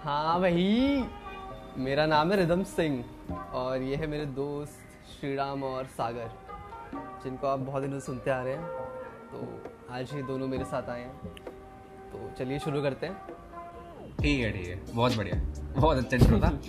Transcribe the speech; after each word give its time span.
हाँ 0.00 0.38
वही। 0.38 1.04
मेरा 1.76 2.06
नाम 2.06 2.30
है 2.32 2.36
रिदम 2.36 2.62
सिंह 2.64 3.32
और 3.32 3.82
ये 3.82 3.96
है 3.96 4.06
मेरे 4.06 4.26
दोस्त 4.26 5.08
श्रीराम 5.10 5.62
और 5.64 5.86
सागर, 5.86 6.30
जिनको 7.24 7.46
आप 7.46 7.58
बहुत 7.60 7.82
दिनों 7.82 8.00
सुनते 8.00 8.30
आ 8.30 8.42
रहे 8.42 8.54
हैं 8.54 8.66
तो 9.30 9.92
आज 9.94 10.12
ही 10.12 10.22
दोनों 10.22 10.48
मेरे 10.48 10.64
साथ 10.64 10.90
आए 10.90 11.00
हैं। 11.00 11.34
तो 12.12 12.30
चलिए 12.38 12.58
शुरू 12.58 12.82
करते 12.82 13.06
हैं। 13.06 13.43
ठीक 14.20 14.40
है 14.40 14.50
ठीक 14.52 14.66
है। 14.68 14.76
बहुत 14.94 15.16
बढ़िया। 15.16 15.36
बहुत 15.76 15.96
अच्छा 15.98 16.16
इंट्रो 16.16 16.38
था। 16.38 16.50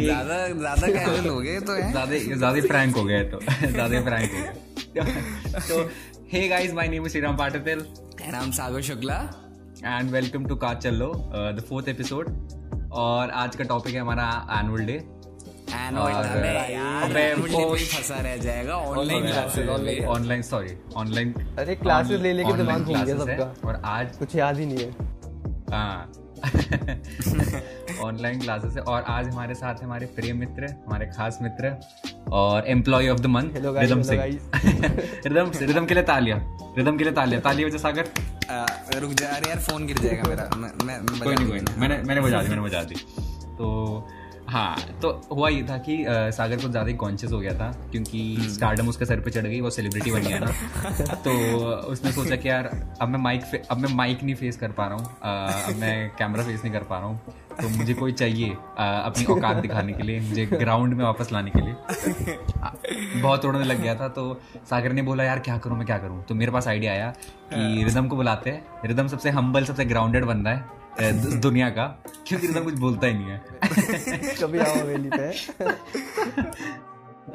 ज़्यादा 0.00 0.36
ज़्यादा 0.48 0.86
कैजुअल 0.88 1.28
हो? 1.28 1.38
गए 1.40 1.60
तो 1.60 1.76
ज़्यादा 1.76 2.18
ज़्यादा 2.18 2.60
फ्रैंक 2.66 2.96
हो 2.96 3.04
गया 3.04 3.22
तो। 3.30 3.40
ज़्यादा 3.40 4.00
फ्रैंक 4.02 4.30
हो 4.32 4.38
गया 4.94 5.04
तो 5.68 5.76
hey 6.32 6.46
guys 6.48 6.72
my 6.74 6.88
name 6.88 7.06
is 7.06 7.12
Shriram 7.12 7.36
Patil 7.36 7.84
नाम 8.32 8.50
Sagar 8.52 8.80
Shukla. 8.82 9.18
And 9.84 10.10
welcome 10.10 10.46
to 10.46 10.56
car 10.56 10.76
चलो 10.82 11.12
द 11.56 11.64
फोर्थ 11.68 11.88
एपिसोड 11.88 12.28
और 13.04 13.30
आज 13.42 13.56
का 13.56 13.64
टॉपिक 13.64 13.94
है 13.94 14.00
हमारा 14.00 14.26
annual 14.60 14.84
day 14.86 14.98
online 18.94 19.26
classes 19.26 20.50
sorry 20.50 20.76
online 20.96 21.32
अरे 21.58 21.76
classes 21.82 22.20
ले 22.20 22.32
लेके 22.32 22.52
दिमाग 22.56 22.84
घूम 22.84 23.02
गया 23.04 23.16
सबका। 23.18 23.68
और 23.68 23.80
आज 23.84 24.16
कुछ 24.16 24.36
याद 24.36 24.58
ही 24.58 24.66
नहीं 24.66 24.84
है। 24.84 24.90
हाँ। 25.72 26.12
ऑनलाइन 28.04 28.40
क्लासेस 28.40 28.76
है 28.76 28.82
और 28.82 29.02
आज 29.08 29.28
हमारे 29.28 29.54
साथ 29.54 29.74
है 29.74 29.84
हमारे 29.84 30.06
प्रिय 30.06 30.32
मित्र 30.32 30.66
हमारे 30.86 31.06
खास 31.06 31.38
मित्र 31.42 31.74
और 32.32 32.66
employ 32.66 33.08
of 33.08 33.20
the 33.20 33.26
month 33.26 33.50
Ridham 33.56 34.02
Singh. 34.02 34.22
Ridham 35.26 35.50
Ridham 35.60 35.86
के 35.86 35.94
लिए 35.94 36.02
तालिया। 36.02 36.36
रिदम 36.78 36.96
के 36.98 37.04
लिए 37.04 37.12
तालियाँ। 37.12 37.42
तालियाँ 37.42 37.68
वजह 37.68 37.78
सागर 37.78 38.08
आ, 38.50 38.66
रुक 38.98 39.12
जा 39.12 39.28
अरे 39.28 39.48
यार 39.48 39.58
फ़ोन 39.58 39.86
गिर 39.86 39.98
जाएगा 39.98 40.28
मेरा। 40.28 40.50
मैं 40.56 40.70
मैं 40.86 40.98
मैं 41.00 41.20
कोई 41.20 41.34
नहीं 41.34 41.48
कोई 41.48 41.60
नहीं। 41.60 41.76
मैंने 41.76 42.02
मैंने 42.02 42.20
बजा 42.20 42.42
दी 42.42 42.48
मैंने 42.48 42.62
बजा 42.62 42.82
दी। 42.82 42.94
तो 43.58 44.08
हाँ 44.48 44.76
तो 45.02 45.10
हुआ 45.32 45.48
ये 45.48 45.62
था 45.62 45.76
कि 45.78 46.04
अ, 46.04 46.30
सागर 46.30 46.56
कुछ 46.56 46.70
ज़्यादा 46.70 46.88
ही 46.88 46.94
कॉन्शियस 46.96 47.32
हो 47.32 47.38
गया 47.40 47.52
था 47.54 47.70
क्योंकि 47.92 48.48
स्टारडम 48.50 48.88
उसके 48.88 49.04
सर 49.04 49.20
पे 49.20 49.30
चढ़ 49.30 49.46
गई 49.46 49.60
वो 49.60 49.70
सेलिब्रिटी 49.70 50.10
बन 50.10 50.20
गया 50.20 50.38
ना। 50.38 51.14
तो 51.14 51.30
उसने 51.88 52.12
सोचा 52.12 52.36
कि 52.36 52.48
यार 52.48 52.66
अब 53.02 53.08
मैं 53.08 53.18
माइक 53.18 53.66
अब 53.70 53.78
मैं 53.78 53.94
माइक 53.94 54.22
नहीं 54.22 54.34
फेस 54.34 54.56
कर 54.56 54.72
पा 54.72 54.86
रहा 54.86 54.96
हूँ 54.96 55.04
अब 55.68 55.80
मैं 55.80 56.10
कैमरा 56.18 56.42
फेस 56.42 56.64
नहीं 56.64 56.72
कर 56.72 56.82
पा 56.82 56.98
रहा 56.98 57.06
हूँ 57.06 57.20
तो 57.62 57.68
मुझे 57.68 57.94
कोई 57.94 58.12
चाहिए 58.12 58.50
अ, 58.50 58.82
अपनी 58.82 59.24
औकात 59.24 59.56
दिखाने 59.56 59.92
के 59.92 60.02
लिए 60.02 60.20
मुझे 60.20 60.46
ग्राउंड 60.46 60.94
में 60.94 61.04
वापस 61.04 61.32
लाने 61.32 61.50
के 61.50 61.60
लिए। 61.60 61.74
अ, 62.62 62.72
बहुत 63.22 63.44
उड़ने 63.44 63.64
लग 63.64 63.82
गया 63.82 63.94
था 63.94 64.08
तो 64.08 64.40
सागर 64.70 64.92
ने 64.92 65.02
बोला 65.02 65.24
यार 65.24 65.38
क्या 65.38 65.58
करूँ 65.58 65.76
मैं 65.76 65.86
क्या 65.86 65.98
करूँ? 65.98 66.22
तो 66.24 66.34
मेरे 66.34 66.52
पास 66.52 66.68
आइडिया 66.68 66.92
आया 66.92 67.10
कि 67.52 67.84
रिदम 67.84 68.08
को 68.08 68.16
बुलाते 68.16 68.50
हैं। 68.50 68.64
रिदम 68.86 69.06
सबसे 69.08 69.30
हम्बल 69.30 69.64
सबसे 69.64 69.84
ग्राउंडेड 69.84 70.24
बंदा 70.24 70.50
है। 70.50 70.56
अ, 70.56 70.62
दु- 70.62 70.83
दुनिया 71.40 71.68
का। 71.70 72.02
क्योंकि 72.26 72.46
रिदम 72.46 72.64
कुछ 72.64 72.74
बोलता 72.74 73.06
ही 73.06 73.14
नहीं 73.14 73.26
है। 73.26 73.44
कभी 74.42 74.58
आओ 74.58 74.74
हवेली 74.74 75.10
पे। 75.14 75.26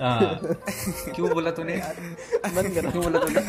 हाँ। 0.01 0.39
क्यों 1.15 1.29
बोला 1.29 1.51
तूने? 1.51 1.75
बंद 2.55 2.75
करो 2.75 2.91
क्यों 2.91 3.03
बोला 3.03 3.19
तूने? 3.19 3.41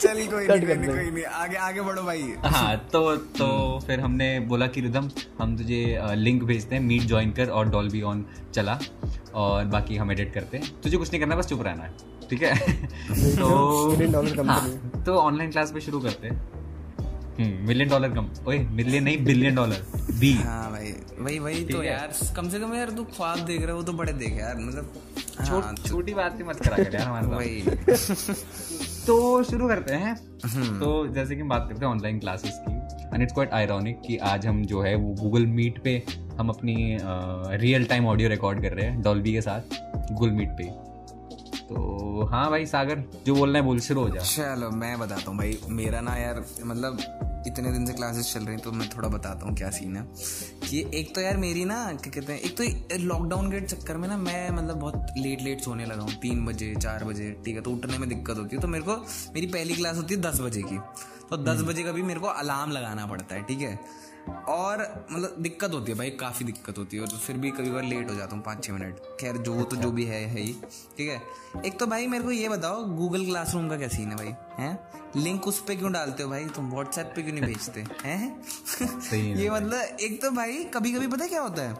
चल 0.00 0.26
कोई 0.26 0.48
नहीं 0.48 0.66
कोई 0.66 0.96
नहीं। 0.96 1.12
नहीं। 1.12 1.24
आगे 1.24 1.56
आगे 1.56 1.80
बढ़ो 1.80 2.02
भाई। 2.02 2.34
हाँ 2.44 2.88
तो 2.92 3.16
तो 3.16 3.80
फिर 3.86 4.00
हमने 4.00 4.40
बोला 4.40 4.66
कि 4.66 4.80
रिदम 4.80 5.10
हम 5.40 5.56
तुझे 5.56 6.00
लिंक 6.14 6.42
भेजते 6.42 6.74
हैं 6.74 6.82
मीट 6.82 7.02
ज्वाइन 7.02 7.32
कर 7.32 7.48
और 7.48 7.68
डॉल्बी 7.68 8.02
ऑन 8.02 8.26
चला। 8.54 8.78
और 9.34 9.64
बाकी 9.64 9.96
हम 9.96 10.12
एडिट 10.12 10.34
करते 10.34 10.56
हैं। 10.58 10.80
तुझे 10.80 10.96
कुछ 10.96 11.10
नहीं 11.10 11.20
करना 11.20 11.36
बस 11.36 11.46
चुप 11.46 11.62
रहना 11.62 11.84
है। 11.84 11.94
ठीक 12.30 12.42
है? 12.42 12.82
तो 13.36 14.42
हाँ, 14.42 14.92
तो 15.06 15.14
ऑनलाइन 15.14 15.50
क्लास 15.50 15.72
पे 15.72 15.80
शुरू 15.80 16.00
करते 16.00 16.28
हैं। 16.28 16.61
मिलियन 17.66 17.88
डॉलर 17.88 18.08
कम। 18.14 18.28
ओए 18.48 18.58
मिलियन 18.58 19.04
नहीं 19.04 19.24
बिलियन 19.24 19.54
डॉलर 19.54 19.84
बी 20.20 20.32
हाँ 20.34 20.70
भाई 20.70 20.92
वही 21.18 21.38
वही 21.38 21.64
तो 21.64 21.82
यार। 21.82 22.12
कम 22.36 22.48
से 22.48 22.58
कम 22.60 22.74
यार 22.74 22.90
तू 22.96 23.04
ख्वाब 23.16 23.38
देख 23.46 23.60
रहा 23.60 23.68
है 23.70 23.74
वो 23.74 23.82
तो 23.82 23.92
बड़े 23.92 24.12
देख 24.12 24.38
यार 24.38 24.56
मतलब 24.58 24.92
हाँ, 25.40 25.74
छोटी 25.86 26.14
बात 26.14 26.38
ही 26.38 26.44
मत 26.44 26.60
करा 26.64 26.76
कर 26.84 26.94
यार 26.94 27.06
हमारे 27.06 27.26
वही। 27.26 27.62
तो 29.06 29.42
शुरू 29.42 29.68
करते 29.68 29.94
हैं। 29.94 30.14
तो 30.80 31.06
जैसे 31.14 31.34
कि 31.34 31.40
हम 31.40 31.48
बात 31.48 31.66
करते 31.68 31.84
हैं 31.84 31.92
ऑनलाइन 31.92 32.18
क्लासेस 32.18 32.58
की 32.68 32.72
एंड 33.14 33.22
इट्स 33.22 33.32
क्वाइट 33.34 33.52
आयरॉनिक 33.52 34.00
कि 34.06 34.16
आज 34.32 34.46
हम 34.46 34.62
जो 34.64 34.82
है 34.82 34.94
वो 34.94 35.14
गूगल 35.14 35.46
मीट 35.46 35.82
पे 35.84 36.02
हम 36.38 36.48
अपनी 36.48 36.76
रियल 37.60 37.84
टाइम 37.84 38.06
ऑडियो 38.06 38.28
रिकॉर्ड 38.28 38.62
कर 38.62 38.72
रहे 38.72 38.86
हैं 38.86 39.02
डॉल्बी 39.02 39.32
के 39.32 39.40
साथ 39.40 39.74
गूगल 40.12 40.30
मीट 40.30 40.48
पे। 40.48 40.68
तो 41.72 42.26
हाँ 42.30 42.48
भाई 42.50 42.66
सागर 42.66 43.02
जो 43.26 43.34
बोलना 43.34 43.58
है 43.58 43.64
बोल 43.64 43.78
शुरू 43.80 44.00
हो 44.00 44.08
जा। 44.10 44.20
चलो 44.22 44.70
मैं 44.70 44.98
बताता 44.98 45.30
हूँ 45.30 45.38
भाई। 45.38 45.58
मेरा 45.70 46.00
ना 46.00 46.16
यार 46.16 46.44
मतलब 46.64 46.98
इतने 47.46 47.70
दिन 47.72 47.86
से 47.86 47.92
क्लासेस 47.92 48.32
चल 48.34 48.44
रही 48.44 48.56
तो 48.56 48.72
मैं 48.72 48.88
थोड़ा 48.88 49.08
बताता 49.08 49.46
हूँ 49.46 49.54
क्या 49.56 49.70
सीन 49.70 49.96
है। 49.96 50.02
कि 50.68 50.84
एक 50.94 51.14
तो 51.14 51.20
यार 51.20 51.36
मेरी 51.36 51.64
ना 51.64 51.76
क्या 51.94 52.12
कहते 52.12 52.32
हैं 52.32 52.40
एक 52.40 52.56
तो 52.56 52.98
लॉकडाउन 52.98 53.50
के 53.52 53.60
चक्कर 53.60 53.96
में 53.96 54.08
ना 54.08 54.16
मैं 54.16 54.50
मतलब 54.50 54.76
बहुत 54.76 55.14
लेट 55.18 55.42
लेट 55.42 55.60
सोने 55.60 55.86
लगा 55.86 56.02
हूँ। 56.02 56.14
तीन 56.22 56.44
बजे 56.46 56.74
चार 56.74 57.04
बजे 57.04 57.30
ठीक 57.44 57.56
है 57.56 57.62
तो 57.62 57.70
उठने 57.70 57.98
में 57.98 58.08
दिक्कत 58.08 58.38
होती 58.38 58.56
है। 58.56 58.62
तो 58.62 58.68
मेरे 58.68 58.84
को 58.84 58.96
मेरी 59.34 59.46
पहली 59.46 59.74
क्लास 59.74 59.96
होती 59.96 60.14
है 60.14 60.20
दस 60.20 60.40
बजे 60.40 60.62
की। 60.62 60.78
तो 61.30 61.36
दस 61.44 61.62
बजे 61.62 61.82
का 61.82 61.92
भी 61.92 62.02
मेरे 62.02 62.20
को 62.20 62.26
अलार्म 62.26 62.70
लगाना 62.70 63.06
पड़ता 63.06 63.34
है 63.34 63.42
ठीक 63.42 63.60
है। 63.60 63.78
और 64.28 64.80
मतलब 65.10 65.34
दिक्कत 65.38 65.72
होती 65.72 65.92
है 65.92 65.98
भाई 65.98 66.10
काफ़ी 66.10 66.44
दिक्कत 66.44 66.78
होती 66.78 66.96
है 66.96 67.02
और 67.02 67.08
फिर 67.08 67.36
भी 67.36 67.50
कभी 67.50 67.70
बार 67.70 67.82
लेट 67.82 68.10
हो 68.10 68.14
जाता 68.14 68.36
हूँ 68.36 68.42
पाँच 68.44 68.64
छः 68.64 68.72
मिनट 68.72 68.98
खैर 69.20 69.36
जो 69.36 69.52
वो 69.52 69.62
तो 69.62 69.76
जो 69.76 69.90
भी 69.90 70.04
है 70.04 70.24
है 70.24 70.40
ही 70.40 70.52
ठीक 70.96 71.08
है? 71.10 71.20
एक 71.66 71.78
तो 71.78 71.86
भाई 71.86 72.06
मेरे 72.06 72.24
को 72.24 72.30
ये 72.30 72.48
बताओ 72.48 72.84
गूगल 72.84 73.24
क्लासरूम 73.24 73.68
का 73.68 73.76
क्या 73.76 73.88
सीन 73.88 74.10
है 74.10 74.16
भाई 74.16 74.34
हैं? 74.58 74.78
लिंक 75.16 75.46
उस 75.46 75.60
पे 75.60 75.76
क्यों 75.76 75.92
डालते 75.92 76.22
हो 76.22 76.28
भाई? 76.30 76.44
तुम 76.44 76.70
व्हाट्सएप 76.70 77.12
पे 77.16 77.22
क्यों 77.22 77.34
नहीं 77.34 77.44
भेजते 77.44 77.80
हैं? 78.04 78.42
है 79.10 79.20
ये 79.42 79.50
मतलब 79.50 79.96
एक 80.00 80.20
तो 80.22 80.30
भाई 80.30 80.64
कभी 80.64 80.92
कभी 80.92 81.06
पता 81.06 81.26
क्या 81.26 81.40
होता 81.40 81.62
है? 81.62 81.76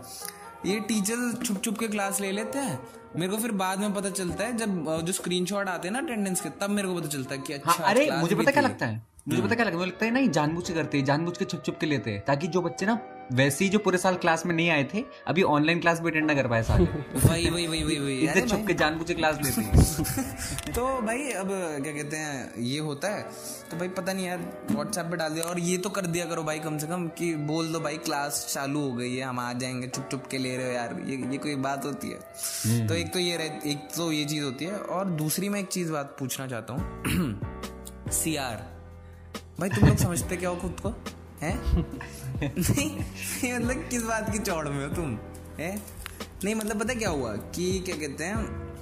ये 0.66 0.80
टीचर 0.80 1.44
छुप 1.44 1.62
छुप 1.62 1.78
के 1.78 1.88
क्लास 1.88 2.20
ले 2.20 2.32
लेते 2.32 2.58
हैं 2.58 2.78
मेरे 3.16 3.32
को 3.32 3.38
फिर 3.38 3.52
बाद 3.52 3.78
में 3.78 3.94
पता 3.94 4.10
चलता 4.10 4.44
है 4.44 4.56
जब 4.56 5.00
जो 5.04 5.12
स्क्रीनशॉट 5.12 5.68
आते 5.68 5.88
हैं 5.88 5.92
ना 5.92 5.98
अटेंडेंस 5.98 6.40
के 6.40 6.48
तब 6.60 6.70
मेरे 6.70 6.88
को 6.88 6.94
पता 6.94 7.08
चलता 7.08 7.34
है 7.34 7.40
कि 7.40 7.52
अच्छा 7.52 7.72
हाँ 7.72 7.90
अरे 7.90 8.10
मुझे 8.10 8.34
पता 8.34 8.50
क्या 8.50 8.62
लगता 8.62 8.86
है? 8.86 9.11
मुझे 9.26 9.42
पता 9.42 9.54
क्या 9.54 9.64
लगता 9.64 9.74
है 9.74 9.78
मुझे 9.78 9.90
लगता 9.90 10.06
है 10.06 10.12
नहीं 10.12 10.28
जानबूझ 10.30 10.66
के 10.68 10.74
करते 10.74 10.98
हैं 10.98 11.04
जानबूझ 11.04 11.36
के 11.38 11.44
छुप 11.44 11.62
छुप 11.66 11.76
के 11.80 11.86
लेते 11.86 12.10
हैं 12.10 12.24
ताकि 12.24 12.46
जो 12.46 12.62
बच्चे 12.62 12.86
ना 12.86 12.98
वैसे 13.32 13.64
ही 13.64 13.70
जो 13.70 13.78
पूरे 13.78 13.98
साल 13.98 14.14
क्लास 14.14 14.46
में 14.46 14.54
नहीं 14.54 14.70
आए 14.70 14.84
थे 14.94 15.04
अभी 15.26 15.42
ऑनलाइन 15.42 15.80
क्लास 15.80 16.00
भी 16.00 16.10
अटेंड 16.10 16.26
ना 16.26 16.34
कर 16.34 16.48
पाए 16.48 16.62
सारे। 16.62 16.84
वही 17.28 17.50
वही 17.50 17.66
वही 17.66 17.84
वही 17.84 17.98
वही। 17.98 18.18
इधर 18.18 18.48
छुप 18.48 18.64
के 18.66 18.74
जानबूझ 18.74 19.06
के 19.08 19.14
क्लास 19.14 19.38
लेते 19.44 19.60
हैं। 19.60 20.72
तो 20.74 21.00
भाई 21.02 21.30
अब 21.30 21.48
क्या 21.82 21.92
कहते 21.92 22.16
हैं 22.16 22.52
ये 22.58 22.78
होता 22.78 23.08
है। 23.08 23.22
तो 23.70 23.76
भाई 23.76 23.88
पता 23.88 24.12
नहीं 24.12 24.26
यार 24.26 24.66
व्हाट्सएप 24.70 25.06
पे 25.06 25.16
डाल 25.16 25.34
दिया 25.34 25.44
और 25.44 25.60
ये 25.60 25.78
तो 25.78 25.90
कर 25.90 26.06
दिया 26.06 26.24
करो 26.26 26.42
भाई 26.42 26.58
कम 26.58 26.78
से 26.78 26.86
कम 26.86 27.08
कि 27.08 27.34
बोल 27.34 27.72
दो 27.72 27.80
भाई 27.80 27.96
क्लास 27.96 28.46
चालू 28.54 28.80
हो 28.80 28.92
गई 28.92 29.16
है 29.16 29.24
हम 29.24 29.40
आ 29.40 29.52
जाएँगे 29.52 29.88
चुप 29.88 30.08
चुप 30.10 30.26
के 30.26 30.38
ले 30.38 30.56
रहे 30.56 30.66
हो 30.66 30.72
यार। 30.72 31.00
ये 31.06 31.16
ये 31.16 31.38
कोई 31.38 31.56
बात 31.56 31.84
होती 31.84 32.10
है। 32.10 32.86
तो 32.88 32.94
एक 32.94 33.12
तो 33.12 33.18
ये 33.18 33.60
एक 33.66 33.88
तो 33.96 34.12
ये 34.12 34.24
चीज़ 34.24 34.44
होती 34.44 34.64
है। 34.64 34.78
और 34.78 35.04
दूसरी 35.04 35.48
मैं 35.48 35.60
एक 35.60 35.68
चीज़ 35.68 35.92
बात 35.92 36.16
पूछना 36.18 36.46
चाहता 36.46 36.72
हूँ। 36.72 37.40
सी 38.12 38.36
आर 38.36 38.71
भाई 39.62 39.68
तुम 39.68 39.88
लोग 39.88 39.96
समझते 39.96 40.36
क्या 40.36 40.50
हो 40.50 40.56
खुद 40.56 40.80
को? 40.80 40.88
हैं? 41.42 41.86
नहीं 42.58 43.54
मतलब 43.54 43.88
किस 43.90 44.02
बात 44.02 44.32
की 44.32 44.38
चौड़ 44.38 44.68
में 44.68 44.88
हो 44.88 44.94
तुम? 44.94 45.18
हैं? 45.58 45.82
नहीं 46.44 46.54
मतलब 46.54 46.80
पता 46.80 46.94
क्या 46.94 47.08
हुआ 47.08 47.36
कि 47.36 47.82
क्या 47.86 47.96
कहते 47.96 48.24
हैं 48.24 48.72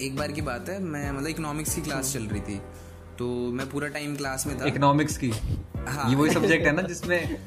एक 0.00 0.16
बार 0.16 0.32
की 0.32 0.40
बात 0.40 0.68
है 0.68 0.78
मैं 0.82 1.12
मतलब 1.12 1.26
इकोनॉमिक्स 1.26 1.74
की 1.74 1.82
क्लास 1.82 2.12
चल 2.12 2.22
रही 2.22 2.40
थी 2.40 2.60
तो 3.18 3.52
मैं 3.52 3.70
पूरा 3.70 3.88
टाइम 3.88 4.16
क्लास 4.16 4.46
में 4.46 4.60
था। 4.60 4.64
इकोनॉमिक्स 4.64 5.16
की? 5.16 5.30
हाँ। 5.88 6.10
ये 6.10 6.16
वही 6.16 6.30
सब्जेक्ट 6.30 6.66
है 6.66 6.72
ना 6.72 6.82
जिसमें 6.82 7.38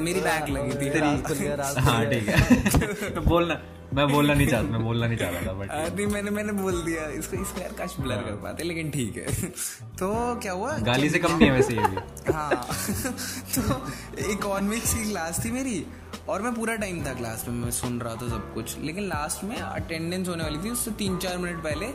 मेरी 0.00 0.20
बैक 0.20 0.48
लगी 0.48 0.90
थी। 0.90 1.80
हाँ 1.80 2.06
ठीक 2.06 2.28
है। 2.28 3.10
तो 3.10 3.20
बोलना। 3.26 3.62
मैं 3.94 4.06
बोलना 4.08 4.34
नहीं 4.34 4.46
चाहता 4.46 4.68
मैं 4.68 4.82
बोलना 4.84 5.06
नहीं 5.06 5.18
चाहता 5.18 5.46
था 5.46 5.52
बट 5.52 5.70
आ, 5.70 5.82
नहीं 5.96 6.06
मैंने 6.06 6.30
मैंने 6.30 6.52
बोल 6.52 6.80
दिया। 6.82 7.06
इसको 7.18 7.36
इसको 7.42 7.60
यार 7.60 7.72
काश 7.78 7.96
ब्लर 8.00 8.22
कर 8.22 8.36
पाते 8.42 8.64
लेकिन 8.64 8.90
ठीक 8.90 9.16
है। 9.16 9.50
तो 10.00 10.10
क्या 10.40 10.52
हुआ? 10.52 10.76
गाली 10.88 11.10
से 11.10 11.18
कम 11.18 11.36
नहीं 11.36 11.48
है 11.48 11.54
वैसे 11.56 11.74
ये 11.74 11.86
भी। 11.86 12.32
हाँ। 12.32 12.50
तो 13.56 14.30
इकोनॉमिक्स 14.32 14.94
की 14.94 15.10
क्लास 15.10 15.44
थी 15.44 15.50
मेरी 15.50 15.84
और 16.28 16.42
मैं 16.42 16.54
पूरा 16.54 16.76
टाइम 16.76 17.04
था 17.06 17.14
क्लास 17.14 17.44
में 17.48 17.54
मैं 17.54 17.70
सुन 17.70 18.00
रहा 18.00 18.14
था 18.14 18.28
सब 18.28 18.52
कुछ। 18.54 18.78
लेकिन 18.78 19.04
लास्ट 19.04 19.44
में 19.44 19.56
अटेंडेंस 19.56 20.28
होने 20.28 20.44
वाली 20.44 20.58
थी 20.64 20.70
उससे 20.70 20.90
तीन 20.98 21.18
चार 21.18 21.38
मिनट 21.38 21.62
पहले। 21.64 21.86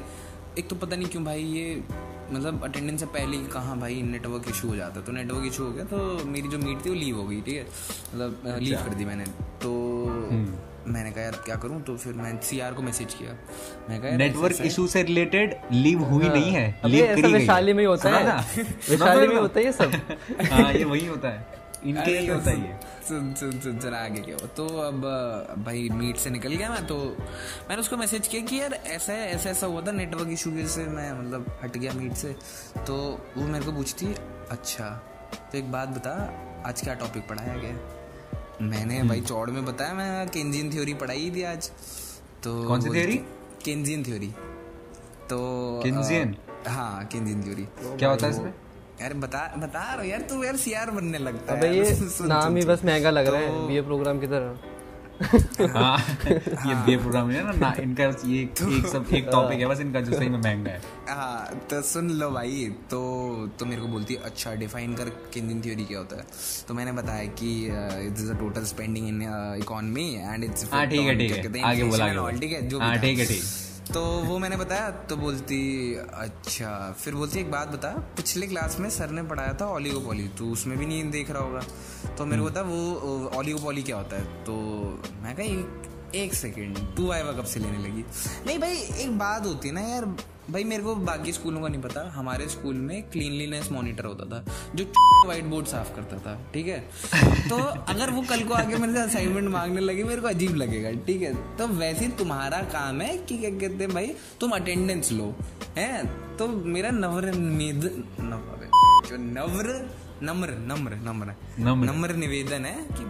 एक 0.59 0.69
तो 0.69 0.75
पता 0.75 0.95
नहीं 0.95 1.07
क्यों 1.07 1.23
भाई 1.25 1.43
ये 1.43 1.83
मतलब 2.31 2.63
अटेंडेंस 2.63 2.99
से 2.99 3.05
पहले 3.05 3.37
ही 3.37 3.45
कहाँ 3.47 3.79
भाई 3.79 4.01
नेटवर्क 4.01 4.49
इशू 4.49 4.67
हो 4.67 4.75
जाता। 4.75 5.01
तो 5.01 5.11
नेटवर्क 5.11 5.45
इशू 5.47 5.63
हो 5.63 5.71
गया 5.71 5.83
तो 5.85 6.25
मेरी 6.25 6.47
जो 6.47 6.57
मीट 6.57 6.85
थी 6.85 6.89
वो 6.89 6.95
लीव 6.95 7.17
हो 7.17 7.27
गई 7.27 7.41
ठीक 7.41 7.55
है? 7.55 7.63
मतलब 7.63 8.57
लीव 8.61 8.77
कर 8.85 8.93
दी 8.93 9.05
मैंने। 9.05 9.25
तो 9.63 9.71
मैंने 10.87 11.11
कहा 11.11 11.23
यार 11.23 11.35
क्या 11.45 11.55
करूँ? 11.55 11.81
तो 11.81 11.95
फिर 11.97 12.13
मैं 12.13 12.39
सीआर 12.41 12.73
को 12.73 12.81
मैसेज 12.81 13.13
किया। 13.13 13.33
मैं 13.89 14.01
कहा 14.01 14.17
नेटवर्क 14.17 14.61
इशू 14.61 14.87
से 14.87 15.03
रिलेटेड 15.03 15.55
लीव 15.71 16.03
हुई 16.03 16.29
नहीं 16.29 16.51
है 16.51 16.71
अबे 16.83 16.91
लीव 16.91 17.05
करी 17.07 17.21
गई 17.21 17.33
वैशाली 17.33 17.73
में 17.73 17.85
होता 17.85 18.09
है 18.09 18.25
था? 18.25 18.37
वैशाली 18.89 19.27
में 19.27 19.35
होता 19.35 19.59
है 19.59 19.65
ये 19.65 19.71
सब। 19.71 19.91
हाँ 20.51 20.73
ये 20.73 20.83
वही 20.83 21.05
होता 21.05 21.29
है। 21.29 21.55
इनके 21.85 22.11
लिए 22.11 22.31
होता 22.31 22.51
ही 22.51 22.61
है। 22.61 22.79
सुन 23.07 23.33
सुन 23.33 23.59
सुन 23.59 23.79
सुन 23.79 23.93
आगे 23.93 24.21
क्या 24.21 24.35
हुआ 24.35 24.47
तो 24.57 24.67
अब 24.67 25.01
भाई 25.65 25.89
मीट 25.89 26.17
से 26.17 26.29
निकल 26.29 26.53
गया 26.53 26.69
मैं 26.69 26.85
तो 26.87 26.95
मैंने 27.69 27.79
उसको 27.79 27.97
मैसेज 27.97 28.27
किया 28.27 28.41
कि 28.41 28.59
यार 28.59 28.73
ऐसा 28.87 29.13
है 29.13 29.29
ऐसा 29.31 29.49
ऐसा 29.49 29.67
हुआ 29.67 29.81
था 29.81 29.91
नेटवर्क 29.91 30.29
इशू 30.31 30.51
की 30.51 30.57
वजह 30.57 30.67
से 30.67 30.83
मैं 30.83 31.11
मतलब 31.19 31.59
हट 31.63 31.77
गया 31.77 31.93
मीट 31.93 32.13
से। 32.13 32.35
तो 32.77 32.95
वो 33.37 33.47
मेरे 33.47 33.65
को 33.65 33.71
पूछती 33.71 34.13
अच्छा 34.51 34.89
तो 35.51 35.57
एक 35.57 35.71
बात 35.71 35.89
बता 35.89 36.13
आज 36.65 36.81
क्या 36.81 36.93
टॉपिक 36.93 37.27
पढ़ाया 37.27 37.55
गया 37.55 37.75
मैंने 38.61 39.03
भाई 39.03 39.21
चौड़ 39.21 39.49
में 39.49 39.65
बताया 39.65 39.93
मैं 39.93 40.27
केंजियन 40.27 40.71
थ्योरी 40.71 40.93
पढ़ाई 40.93 41.31
थी 41.35 41.43
आज। 41.43 41.69
तो 42.43 42.63
कौन 42.67 42.81
सी 42.81 42.89
थ्योरी? 42.89 43.17
Keynesian 43.65 44.03
theory. 44.03 44.27
तो 45.29 45.37
केंजियन 45.83 46.35
हाँ 46.67 47.05
केंजियन 47.05 47.43
थ्योरी। 47.43 47.67
क्या 47.97 48.09
होता 48.09 48.25
है 48.25 48.31
इसमें? 48.31 48.53
यार 49.01 49.13
बता 49.13 49.55
बता 49.57 49.79
रहा 49.79 49.95
हूँ 49.95 50.05
यार 50.05 50.21
तू 50.21 50.43
यार 50.43 50.55
सीआर 50.55 50.91
बनने 50.91 51.17
लगता 51.17 51.53
है। 51.53 51.59
अबे 51.59 51.69
ये 51.69 51.97
नाम 52.21 52.55
ही 52.55 52.65
बस 52.65 52.85
महँगा 52.85 53.09
लग 53.09 53.27
रहा 53.27 53.41
है 53.41 53.59
तो- 53.59 53.67
बीए 53.67 53.81
प्रोग्राम 53.81 54.19
की 54.19 54.27
तरह। 54.27 54.76
हाँ। 55.17 55.97
ये 56.87 56.97
प्रोग्राम 56.97 57.29
है 57.31 57.43
ना 57.43 57.51
ना 57.51 57.73
इनका 57.81 58.03
ये 58.25 58.41
एक 58.41 58.57
सब 58.87 59.13
एक 59.15 59.27
टॉपिक 59.31 59.59
है 59.59 59.67
बस 59.67 59.79
इनका 59.81 60.01
जो 60.01 60.17
सही 60.17 60.29
में 60.29 60.37
महँगा 60.39 60.71
है। 60.71 60.81
हाँ 61.09 61.59
तो 61.69 61.81
सुन 61.81 62.09
लो 62.19 62.29
भाई 62.31 62.65
तो 62.91 63.01
तो 63.59 63.65
मेरे 63.65 63.81
को 63.81 63.87
बोलती 63.87 64.13
है 64.13 64.21
अच्छा 64.21 64.53
डिफाइन 64.63 64.93
कर 64.95 65.09
केंद्रीय 65.33 65.61
थ्योरी 65.61 65.85
क्या 65.85 65.97
होता 65.99 66.15
है? 66.15 66.25
तो 66.67 66.73
मैंने 66.73 66.91
बताया 66.91 67.25
कि 67.41 67.51
it 67.65 68.19
is 68.19 68.31
a 68.31 68.39
total 68.39 68.63
spending 68.73 69.07
in 69.07 69.21
economy 69.61 70.09
and 70.15 70.43
it's 70.43 70.69
हाँ 70.73 70.87
ठीक 70.87 71.07
है 71.07 71.17
ठीक 71.17 71.31
है। 71.55 71.61
आगे 71.63 71.83
बोला 71.83 72.29
ठीक 72.31 72.51
है 72.51 72.67
जो 72.67 72.79
हाँ 72.79 72.97
ठीक 72.99 73.19
है 73.19 73.25
ठीक। 73.25 73.43
तो 73.93 74.01
वो 74.21 74.37
मैंने 74.39 74.55
बताया 74.57 74.89
तो 75.09 75.15
बोलती 75.17 75.57
अच्छा 76.13 76.69
फिर 76.99 77.15
बोलती 77.15 77.39
एक 77.39 77.51
बात 77.51 77.67
बता 77.67 77.89
पिछले 78.17 78.47
क्लास 78.47 78.75
में 78.79 78.89
सर 78.89 79.09
ने 79.09 79.23
पढ़ाया 79.23 79.53
था 79.61 79.65
ऑलिगोपॉली 79.73 80.27
तू 80.37 80.51
उसमें 80.53 80.77
भी 80.77 80.85
नहीं 80.85 81.09
देख 81.11 81.31
रहा 81.31 81.43
होगा। 81.43 81.61
तो 82.17 82.25
मेरे 82.25 82.41
को 82.41 82.47
बता 82.47 82.61
वो 82.61 83.29
ऑलिगोपॉली 83.35 83.83
क्या 83.83 83.97
होता 83.97 84.15
है? 84.15 84.23
तो 84.43 84.53
मैं 85.23 85.35
कहा 85.35 85.45
एक 85.45 86.15
एक 86.15 86.33
सेकेंड 86.33 86.77
टू 86.95 87.11
आएगा 87.11 87.31
कब 87.31 87.43
से 87.43 87.59
लेने 87.59 87.77
लगी? 87.77 88.03
नहीं 88.45 88.59
भाई 88.59 88.77
एक 88.77 89.17
बात 89.17 89.45
होती 89.45 89.67
है 89.67 89.73
ना 89.73 89.81
यार 89.81 90.05
भाई 90.51 90.63
मेरे 90.63 90.83
को 90.83 90.95
बाकी 90.95 91.33
स्कूलों 91.33 91.61
का 91.61 91.67
नहीं 91.67 91.81
पता। 91.81 92.11
हमारे 92.11 92.47
स्कूल 92.49 92.75
में 92.75 93.03
क्लीनलीनेस 93.03 93.71
मॉनिटर 93.71 94.05
होता 94.05 94.25
था 94.25 94.45
जो 94.75 94.83
व्हाइट 95.25 95.43
बोर्ड 95.43 95.65
साफ़ 95.65 95.95
करता 95.95 96.17
था 96.17 96.51
ठीक 96.53 96.67
है? 96.67 96.79
तो 97.49 97.57
अगर 97.63 98.09
वो 98.09 98.21
कल 98.29 98.43
को 98.43 98.53
आके 98.53 98.75
मेरे 98.77 98.93
से 98.93 98.99
असाइनमेंट 98.99 99.49
मांगने 99.49 99.81
लगे 99.81 100.03
मेरे 100.03 100.21
को 100.21 100.27
अजीब 100.27 100.55
लगेगा 100.55 100.91
ठीक 100.91 101.21
है? 101.21 101.57
तो 101.57 101.67
वैसे 101.67 102.07
तुम्हारा 102.07 102.61
काम 102.61 103.01
है 103.01 103.17
कि 103.17 103.37
क्या 103.37 103.49
कहते 103.49 103.83
हैं 103.83 103.93
भाई 103.93 104.15
तुम 104.39 104.51
अटेंडेंस 104.51 105.11
लो 105.11 105.35
है? 105.77 106.05
तो 106.37 106.47
मेरा 106.47 106.89
नवर 106.89 107.33
निद 107.33 108.05
नव- 108.19 109.09
जो 109.09 109.17
नव्र 109.17 109.89
नम्र 110.23 110.49
नम्र 110.67 110.95
नम्र 111.05 111.33
नम्र। 111.59 111.89
नम्र 111.89 112.15
निवेदन 112.15 112.65
है 112.65 112.75
कि 112.91 113.03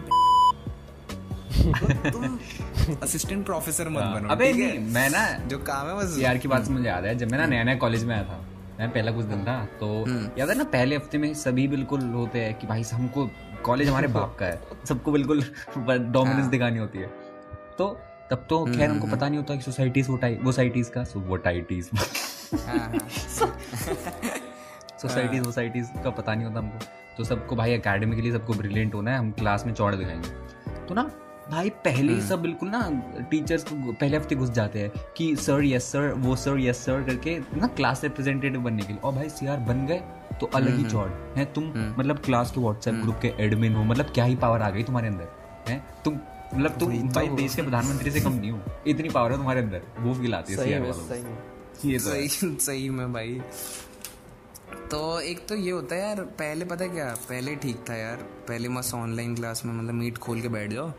असिस्टेंट 3.02 3.44
प्रोफेसर 3.46 3.88
मत 3.88 4.02
बनो 4.14 4.28
अबे 4.28 4.52
नहीं 4.52 4.78
मैं 4.94 5.08
ना 5.10 5.22
जो 5.48 5.58
काम 5.58 5.86
है 5.88 5.94
बस 5.96 6.16
यार 6.18 6.38
की 6.38 6.48
बात 6.48 6.64
से 6.64 6.72
मुझे 6.72 6.88
याद 6.88 7.04
है 7.04 7.14
जब 7.18 7.30
मैं 7.30 7.38
ना 7.38 7.46
नया 7.46 7.62
नया 7.64 7.76
कॉलेज 7.76 8.04
में 8.04 8.14
आया 8.14 8.24
था 8.24 8.44
मैं 8.78 8.90
पहला 8.90 9.12
कुछ 9.12 9.24
दिन 9.24 9.44
था 9.44 9.64
तो 9.80 9.88
याद 10.38 10.48
है 10.48 10.54
ना 10.58 10.64
पहले 10.64 10.96
हफ़्ते 10.96 11.18
में 11.18 11.32
सभी 11.34 11.68
बिल्कुल 11.68 12.00
होते 12.00 12.40
हैं 12.40 12.54
कि 12.58 12.66
भाई 12.66 12.82
हमको 12.92 13.28
कॉलेज 13.64 13.88
हमारे 13.88 14.08
बाप 14.08 14.36
का 14.38 14.46
है 14.46 14.60
सबको 14.88 15.12
बिल्कुल 15.12 15.42
डोमिनेंस 15.78 16.46
दिखानी 16.46 16.78
होती 16.78 16.98
है 16.98 17.06
तो 17.78 17.88
तब 18.30 18.46
तो 18.50 18.64
खैर 18.64 18.90
हमको 18.90 19.06
पता 19.06 19.28
नहीं 19.28 19.38
होता 19.38 19.54
कि 19.56 19.62
सोसाइटीज 19.62 20.08
वो 20.42 20.52
साइटीज 20.52 20.88
का 20.88 21.04
वोटाइटीज 21.16 21.90
हाँ, 21.94 22.78
हाँ। 22.78 22.98
सोसाइटीज 25.02 25.44
सोसाइटीज 25.44 25.90
का 26.04 26.10
पता 26.10 26.34
नहीं 26.34 26.46
होता 26.46 26.58
हमको। 26.58 26.86
तो 27.16 27.24
सबको 27.24 27.56
भाई 27.56 27.72
एकेडमिकली 27.72 28.32
सबको 28.32 28.54
ब्रिलियंट 28.54 28.94
होना 28.94 29.10
है 29.10 29.18
हम 29.18 29.30
क्लास 29.32 29.64
में 29.66 29.72
चौड़ 29.74 29.94
दिखाएँगे 29.94 30.86
तो 30.86 30.94
ना 30.94 31.10
भाई 31.50 31.70
पहले 31.84 32.12
ही। 32.12 32.20
सब 32.20 32.42
बिल्कुल 32.42 32.68
ना 32.68 32.80
टीचर्स 33.30 33.64
पहले 33.72 34.16
हफ़्ते 34.16 34.34
घुस 34.34 34.50
जाते 34.50 34.80
हैं 34.80 34.90
कि 35.16 35.34
सर 35.36 35.64
यस 35.64 35.84
सर 35.92 36.12
वो 36.18 36.36
सर 36.36 36.58
यस 36.60 36.84
सर 36.84 37.02
करके 37.02 37.38
ना 37.56 37.66
क्लास 37.76 38.02
रिप्रेजेंटेटिव 38.04 38.60
बनने 38.60 38.82
के 38.82 38.92
लिए। 38.92 39.00
और 39.00 39.12
भाई 39.14 39.28
सीआर 39.30 39.58
बन 39.68 39.86
गए 39.86 40.00
तो 40.40 40.46
अलग 40.54 40.76
ही 40.76 40.84
चौड़। 40.84 41.08
है 41.36 41.44
तुम 41.54 41.72
मतलब 41.98 42.18
क्लास 42.18 42.50
के 42.50 42.60
व्हाट्सएप 42.60 42.94
ग्रुप 42.94 43.18
के 43.22 43.32
एडमिन 43.40 43.74
हो 43.74 43.84
मतलब 43.84 44.10
क्या 44.14 44.24
ही 44.24 44.36
पावर 44.36 44.62
आ 44.62 44.70
गई 44.70 44.82
तुम्हारे 44.82 45.08
अंदर? 45.08 45.28
है 45.68 45.82
तुम 46.04 46.18
मतलब 46.54 46.78
तुम 46.80 46.92
भाई 47.08 47.28
देश 47.36 47.54
के 47.54 47.62
प्रधानमंत्री 47.62 48.10
से 48.10 48.20
कम 48.20 48.32
नहीं 48.32 48.50
हो। 48.50 48.60
इतनी 48.86 49.08
पावर 49.08 49.30
है 49.30 49.36
तुम्हारे 49.36 49.60
अंदर 49.60 49.82
वो 49.98 50.14
फील 50.14 50.34
आती 50.34 50.52
है 50.52 50.64
सीआर 50.64 50.80
वालों 50.80 51.06
सही 51.08 51.22
को। 51.22 51.88
ये 51.88 51.98
तो 51.98 52.04
सही 52.04 52.56
सही 52.58 52.88
में 52.90 53.12
भाई। 53.12 53.40
तो 54.90 54.98
एक 55.20 55.46
तो 55.48 55.54
ये 55.54 55.70
होता 55.70 55.94
है 55.94 56.00
यार 56.02 56.20
पहले 56.38 56.64
पता 56.64 56.84
है 56.84 56.90
क्या? 56.90 57.06
पहले 57.28 57.54
ठीक 57.56 57.76
था 57.88 57.94
यार। 57.94 58.16
पहले 58.48 58.68
मस्त 58.68 58.94
ऑनलाइन 58.94 59.34
क्लास 59.34 59.62
में 59.64 59.72
मतलब 59.74 59.94
मीट 59.94 60.18
खोल 60.18 60.40
के 60.40 60.48
बैठ 60.48 60.70
जाओ 60.72 60.90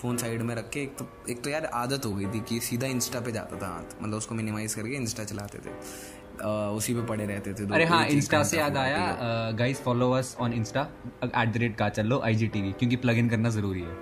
फ़ोन 0.00 0.16
साइड 0.16 0.42
में 0.42 0.54
रख 0.54 0.70
के 0.70 0.80
एक 0.82 0.96
तो 0.98 1.06
एक 1.30 1.42
तो 1.44 1.50
यार 1.50 1.64
आदत 1.74 2.06
हो 2.06 2.12
गई 2.12 2.26
थी 2.26 2.40
कि 2.48 2.60
सीधा 2.60 2.86
इंस्टा 2.86 3.20
पे 3.20 3.32
जाता 3.32 3.56
था 3.56 3.66
हाथ। 3.66 4.02
मतलब 4.02 4.16
उसको 4.16 4.34
मिनिमाइज 4.34 4.74
करके 4.74 4.94
इंस्टा 4.96 5.24
चलाते 5.24 5.58
थे। 5.58 5.70
अ, 5.70 6.46
उसी 6.76 6.94
पे 6.94 7.02
पड़े 7.06 7.26
रहते 7.26 7.52
थे 7.54 7.72
अरे 7.74 7.84
हाँ 7.84 8.04
इंस्टा 8.06 8.42
से 8.42 8.58
याद 8.58 8.76
आया? 8.76 9.50
Guys 9.58 9.80
follow 9.82 10.10
us 10.12 10.36
on 10.40 10.52
insta 10.52 10.86
at 11.24 11.52
the 11.52 11.56
rate 11.56 11.76
का 11.76 11.88
चल 11.88 12.06
लो 12.06 12.20
आई 12.24 12.50
क्योंकि 12.56 12.96
प्लग 12.96 13.18
इन 13.18 13.28
करना 13.28 13.48
ज़रूरी 13.48 13.80
है। 13.80 13.96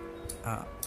हाँ। 0.44 0.80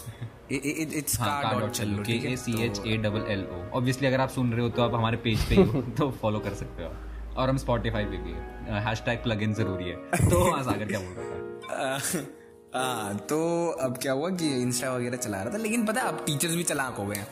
इट्स 0.52 1.18
हाँ 1.20 1.42
का 1.42 1.50
का 1.52 1.58
dot 1.60 2.06
K 2.06 2.12
A 2.32 2.36
C 2.36 2.62
H 2.64 2.80
A 2.86 2.96
double 2.96 3.24
L 3.28 3.44
O 3.52 3.60
obviously 3.76 4.06
अगर 4.08 4.20
आप 4.20 4.28
सुन 4.28 4.52
रहे 4.52 4.62
हो 4.62 4.68
तो 4.68 4.82
आप 4.82 4.94
हमारे 4.94 5.16
पेज 5.24 5.44
पे 5.48 5.54
हो 5.62 5.82
तो 5.98 6.10
फॉलो 6.20 6.38
कर 6.38 6.54
सकते 6.54 6.84
हो 6.84 6.90
और 7.36 7.50
हम 7.50 7.56
स्पॉटिफाई 7.56 8.04
पे 8.04 8.16
भी 8.16 8.30
है। 8.30 8.80
हैश 8.84 9.02
टैग 9.06 9.22
प्लग 9.22 9.42
इन 9.42 9.54
ज़रूरी 9.54 9.84
है। 9.84 9.96
तो 10.30 10.50
आज 10.52 10.68
आगे 10.68 10.86
क्या 10.86 11.00
बोल 11.00 11.14
रहा 11.18 11.98
था? 11.98 12.20
हाँ 12.76 13.14
तो 13.30 13.36
अब 13.80 13.96
क्या 13.96 14.12
हुआ 14.12 14.30
कि 14.30 14.48
इंस्टा 14.62 14.90
वगैरह 14.92 15.16
चला 15.16 15.42
रहा 15.42 15.52
था 15.52 15.58
लेकिन 15.58 15.84
पता 15.86 16.00
है 16.02 16.08
अब 16.08 16.22
टीचर्स 16.26 16.54
भी 16.54 16.62
चलाक 16.62 16.96
हो 16.96 17.06
गए 17.06 17.16
हैं। 17.16 17.26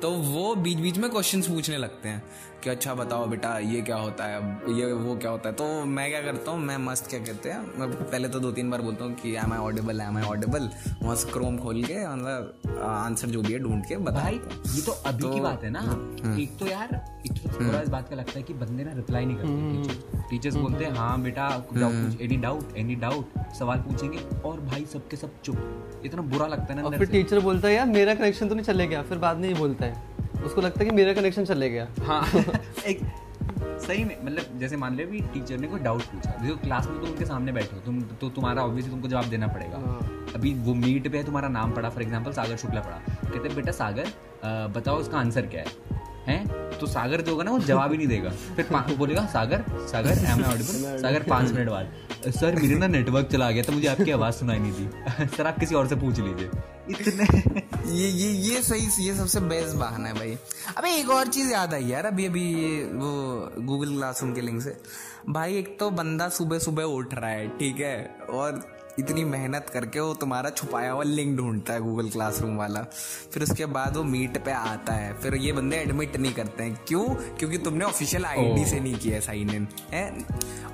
तो 0.00 0.10
वो 0.10 0.54
बीच 0.56 0.78
बीच 0.78 0.98
में 0.98 1.10
क्वेश्चंस 1.10 1.48
पूछने 1.48 1.76
लगते 1.76 2.08
हैं 2.08 2.22
कि 2.64 2.70
अच्छा 2.70 2.94
बताओ 2.94 3.26
बेटा 3.26 3.58
ये 3.58 3.80
क्या 3.82 3.96
होता 3.96 4.24
है 4.24 4.40
ये 4.78 4.92
वो 4.92 5.16
क्या 5.16 5.30
होता 5.30 5.48
है? 5.48 5.54
तो 5.54 5.84
मैं 5.84 6.08
क्या 6.10 6.20
करता 6.22 6.50
हूँ 6.50 6.60
मैं 6.60 6.76
मस्त 6.78 7.06
क्या 7.10 7.20
कहते 7.20 7.50
हैं 7.50 7.78
मैं 7.78 7.90
पहले 7.92 8.28
तो 8.28 8.40
दो 8.40 8.50
तीन 8.52 8.70
बार 8.70 8.82
बोलता 8.82 9.04
हूँ 9.04 9.14
कि 9.14 9.34
am 9.36 9.52
I 9.52 9.58
audible 9.58 10.00
am 10.00 10.18
I 10.18 10.24
audible 10.24 10.68
मस्त 11.02 11.32
क्रोम 11.32 11.58
खोल 11.58 11.82
के 11.84 12.06
मतलब 12.08 12.78
आंसर 12.82 13.28
जो 13.28 13.42
भी 13.42 13.52
है 13.52 13.58
ढूंढ 13.58 13.84
के 13.86 13.96
बता 13.96 14.20
भाई 14.20 14.40
ये 14.74 14.82
तो 14.82 14.92
अभी 15.06 15.32
की 15.34 15.40
बात 15.40 15.64
है 15.64 15.70
ना। 15.70 15.80
एक 16.42 16.58
तो 16.58 16.66
यार 16.66 17.00
तो 17.28 17.64
थोड़ा 17.66 17.80
इस 17.80 17.88
बात 17.88 18.08
का 18.08 18.16
लगता 18.16 18.32
है 18.32 18.42
कि 18.42 18.54
बंदे 18.54 18.84
ना 18.84 18.92
रिप्लाई 18.92 19.24
नहीं 19.24 19.36
करते 19.36 20.20
टीचर्स 20.30 20.54
बोलते 20.54 20.84
हैं 20.84 20.92
हाँ 20.92 21.20
बेटा 21.22 21.46
एनी 22.20 22.36
डाउट 22.36 22.76
एनी 22.76 22.94
डाउट 22.94 23.38
सवाल 23.58 23.78
पूछेंगे 23.78 24.18
और 24.40 24.60
भाई 24.60 24.81
सबके 24.86 25.16
सब 25.16 25.40
चुप। 25.44 26.02
इतना 26.06 26.22
बुरा 26.22 26.46
लगता 26.46 26.64
है 26.64 26.80
ना 26.80 26.86
और 26.86 26.96
फिर 26.98 27.08
टीचर 27.08 27.40
बोलता 27.40 27.68
है 27.68 27.74
यार 27.74 27.86
मेरा 27.86 28.14
कनेक्शन 28.14 28.48
तो 28.48 28.54
नहीं 28.54 28.64
चले 28.64 28.86
गया। 28.86 29.02
फिर 29.02 29.18
बाद 29.18 29.36
में 29.36 29.48
ही 29.48 29.54
बोलता 29.54 29.84
है। 29.84 30.42
उसको 30.44 30.60
लगता 30.60 30.80
है 30.80 30.86
कि 30.86 30.96
मेरा 30.96 31.12
कनेक्शन 31.12 31.44
चले 31.44 31.70
गया। 31.70 31.88
हाँ। 32.00 32.22
एक 32.86 33.00
सही 33.86 34.04
में 34.04 34.16
मतलब 34.24 34.58
जैसे 34.58 34.76
मान 34.76 34.96
ले 34.96 35.04
भी 35.04 35.20
टीचर 35.34 35.58
ने 35.58 35.66
कोई 35.66 35.80
डाउट 35.80 36.02
पूछा। 36.02 36.30
देखो 36.42 36.56
क्लास 36.56 36.86
में 36.86 37.00
तुम 37.00 37.10
उनके 37.10 37.24
सामने 37.24 37.52
बैठे। 37.52 37.76
हो 37.76 37.82
तुम 37.86 38.00
तो 38.20 38.28
तुम्हारा 38.30 38.62
ऑब्वियसली 38.62 38.90
तुमको 38.90 39.08
जवाब 39.08 39.24
देना 39.24 39.46
पड़ेगा। 39.46 39.78
अभी 40.34 40.54
वो 40.54 40.74
मीट 40.74 41.10
पे 41.12 41.18
है 41.18 41.24
तुम्हारा 41.24 41.48
नाम 41.48 41.72
पड़ा 41.72 41.88
फॉर 41.88 42.02
एग्जांपल 42.02 42.32
सागर 42.32 42.56
शुक्ला 42.56 42.80
पड़ा। 42.80 43.00
कहते 43.24 43.54
बेटा 43.54 43.72
सागर 43.72 44.12
बताओ 44.74 45.00
इसका 45.00 45.18
आंसर 45.18 45.46
क्या 45.46 45.60
है? 45.60 46.00
हैं? 46.26 46.46
तो 46.80 46.86
सागर 46.86 47.20
जो 47.20 47.32
होगा 47.32 47.44
ना 47.44 47.50
वो 47.50 47.58
जवाब 47.60 47.92
ही 47.92 47.96
नहीं 47.98 48.08
देगा। 48.08 48.30
फिर 48.56 48.66
वो 48.72 48.96
बोलेगा 48.96 49.26
सागर 49.26 49.64
सागर 49.92 50.24
एम 50.30 50.44
ऑडिबल 50.44 50.98
सागर 51.02 51.22
पाँच 51.22 51.50
मिनट 51.52 51.68
बाद। 51.68 51.92
सर, 52.30 52.56
मेरे 52.56 52.74
ना 52.74 52.86
नेटवर्क 52.86 53.26
चला 53.26 53.50
गया 53.50 53.62
था 53.62 53.72
मुझे 53.72 53.88
आपकी 53.88 54.10
आवाज़ 54.10 54.34
सुनाई 54.34 54.58
नहीं 54.58 54.72
दी। 54.72 55.26
सर, 55.36 55.46
आप 55.46 55.58
किसी 55.58 55.74
और 55.74 55.88
से 55.88 55.94
पूछ 55.94 56.18
लीजिए। 56.20 56.50
इतने 56.90 57.24
ये 57.98 58.08
ये 58.08 58.30
ये 58.30 58.62
सही, 58.62 59.06
ये 59.06 59.14
सबसे 59.14 59.40
बेस्ट 59.40 59.76
बहाना 59.76 60.08
है 60.08 60.14
भाई। 60.14 60.38
अबे, 60.76 60.90
एक 60.90 61.10
और 61.10 61.26
चीज़ 61.26 61.52
याद 61.52 61.74
आई 61.74 61.84
यार, 61.84 62.06
अभी 62.06 62.26
अभी 62.26 62.54
ये 62.54 62.84
वो 62.84 63.12
गूगल 63.58 63.94
क्लासरूम 63.94 64.34
के 64.34 64.40
लिंक 64.40 64.62
से। 64.62 64.76
भाई, 65.28 65.56
एक 65.56 65.78
तो 65.78 65.90
बंदा 65.90 66.28
सुबह 66.28 66.58
सुबह 66.58 66.82
उठ 66.82 67.14
रहा 67.14 67.30
है, 67.30 67.48
ठीक 67.48 67.80
है? 67.80 68.16
और 68.30 68.81
इतनी 68.98 69.22
मेहनत 69.24 69.70
करके 69.72 70.00
वो 70.00 70.14
तुम्हारा 70.14 70.50
छुपाया 70.50 70.90
हुआ 70.92 71.02
लिंक 71.02 71.36
ढूंढता 71.36 71.72
है 71.72 71.80
गूगल 71.80 72.08
क्लासरूम 72.10 72.56
वाला। 72.56 72.80
फिर 73.32 73.42
उसके 73.42 73.66
बाद 73.66 73.96
वो 73.96 74.02
मीट 74.04 74.36
पे 74.44 74.52
आता 74.52 74.92
है। 74.92 75.12
फिर 75.20 75.34
ये 75.34 75.52
बंदे 75.52 75.76
एडमिट 75.76 76.16
नहीं 76.16 76.32
करते 76.32 76.64
हैं। 76.64 76.78
क्यों? 76.88 77.04
क्योंकि 77.38 77.58
तुमने 77.58 77.84
ऑफिशियल 77.84 78.24
आईडी 78.24 78.64
से 78.64 78.80
नहीं 78.80 78.94
किया 78.96 79.20
साइन 79.20 79.50
इन 79.50 79.66
है? 79.92 80.04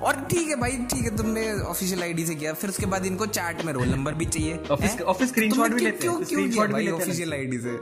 और 0.01 0.21
ठीक 0.31 0.47
है 0.49 0.55
भाई 0.55 0.77
ठीक 0.91 1.03
है 1.03 1.15
तुमने 1.17 1.51
ऑफिशियल 1.53 2.03
आईडी 2.03 2.25
से 2.25 2.35
किया। 2.35 2.53
फिर 2.53 2.69
उसके 2.69 2.85
बाद 2.85 3.05
इनको 3.05 3.25
चैट 3.27 3.65
में 3.65 3.73
रोल 3.73 3.87
नंबर 3.87 4.13
भी 4.13 4.25
चाहिए 4.25 4.59
ऑफ़िस? 4.71 5.01
ऑफ़िस 5.01 5.29
स्क्रीनशॉट 5.29 5.73
भी 5.73 5.81
लेते 5.81 6.07
हैं। 6.07 6.23
क्यों 6.25 6.47
किया 6.49 6.65
भाई 6.67 6.87
ऑफिशियल 6.91 7.33
आईडी 7.33 7.59
से? 7.59 7.79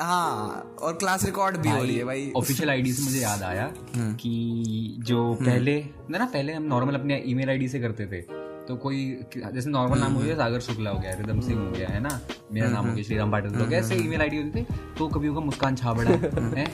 हाँ 0.00 0.76
और 0.82 0.92
क्लास 0.94 1.24
रिकॉर्ड 1.24 1.56
भी 1.56 1.68
हो 1.68 1.82
रही 1.82 1.96
है 1.96 2.04
भाई। 2.04 2.32
ऑफिशियल 2.36 2.70
आईडी 2.70 2.92
से 2.92 3.02
मुझे 3.02 3.20
याद 3.20 3.42
आया 3.42 3.72
कि 3.96 4.96
जो 5.00 5.32
पहले 5.34 5.76
ना 6.10 6.18
ना 6.18 6.24
पहले 6.24 6.52
हम 6.52 6.62
नॉर्मल 6.64 6.94
अपने 6.94 7.22
ईमेल 7.26 7.48
आईडी 7.48 7.68
से 7.68 7.80
करते 7.80 8.06
थे। 8.06 8.37
तो 8.68 8.74
कोई 8.76 8.98
जैसे 9.36 9.70
नॉर्मल 9.70 9.98
नाम 9.98 10.12
हो 10.12 10.20
गया 10.20 10.34
सागर 10.36 10.60
शुक्ला 10.60 10.90
हो 10.90 10.98
गया 10.98 11.12
रिदम 11.18 11.40
सिंह 11.40 11.60
हो 11.60 11.70
गया 11.70 11.88
है 11.88 12.00
ना? 12.00 12.20
मेरा 12.52 12.68
नाम 12.68 12.86
हो 12.86 12.94
गया 12.94 13.04
श्रीराम 13.04 13.30
पाटिल 13.32 13.54
हो 13.54 13.66
गया 13.66 13.78
ऐसे 13.78 13.94
ईमेल 13.96 14.20
आईडी 14.20 14.36
होती 14.36 14.60
थी। 14.60 14.76
तो 14.98 15.06
कभी 15.08 15.28
होगा 15.28 15.40
मुस्कान 15.40 15.76
छाबड़ा 15.76 16.10
है? 16.56 16.66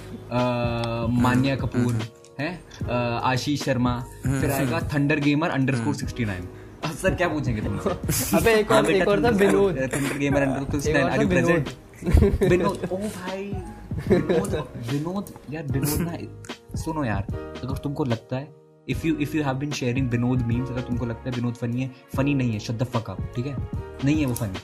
मान्या 1.22 1.56
कपूर 1.56 2.00
है? 2.40 2.48
आशीष 3.22 3.64
शर्मा 3.64 3.94
फिर 4.24 4.50
आएगा 4.50 4.80
thunder 4.94 5.20
gamer 5.20 5.50
underscore 5.74 5.94
sixty 5.94 6.24
nine 6.24 6.48
sir 7.02 7.14
क्या 7.14 7.28
पूछेंगे 7.28 7.62
तुमसे 7.62 8.36
अबे 8.36 8.54
एक 8.54 8.70
और 8.70 8.90
एक 8.90 9.08
और 9.08 9.24
था 9.24 9.30
विनोद 9.36 9.78
थिंडर 9.94 10.18
गेमर 10.18 10.42
एंड 10.42 10.66
कुछ 10.66 10.86
एक 10.86 10.96
और 10.96 11.10
आर 11.10 11.22
यू 11.22 11.28
प्रेजेंट 11.28 11.68
विनोद 12.50 12.88
ओ 12.92 12.96
भाई 12.96 13.46
विनोद 14.08 14.54
विनोद 14.90 15.32
यार 15.50 15.72
विनोद 15.72 15.98
ना 16.00 16.76
सुनो 16.76 17.04
यार 17.04 17.24
अगर 17.64 17.76
तुमको 17.78 18.04
लगता 18.04 18.36
है 18.36 18.63
if 18.88 19.06
you 19.06 19.16
if 19.16 19.36
you 19.36 19.42
have 19.42 19.54
been 19.54 19.70
sharing 19.72 20.10
Vinod 20.10 20.42
memes 20.42 20.70
अगर 20.70 20.80
तुमको 20.80 21.06
लगता 21.06 21.30
है 21.30 21.36
विनोद 21.36 21.54
फनी 21.54 21.82
है 21.82 21.90
फनी 22.16 22.34
नहीं 22.34 22.52
है 22.52 22.58
फक 22.84 23.10
अप 23.10 23.32
ठीक 23.36 23.46
है? 23.46 23.56
नहीं 24.04 24.20
है 24.20 24.26
वो 24.26 24.34
फनी 24.34 24.58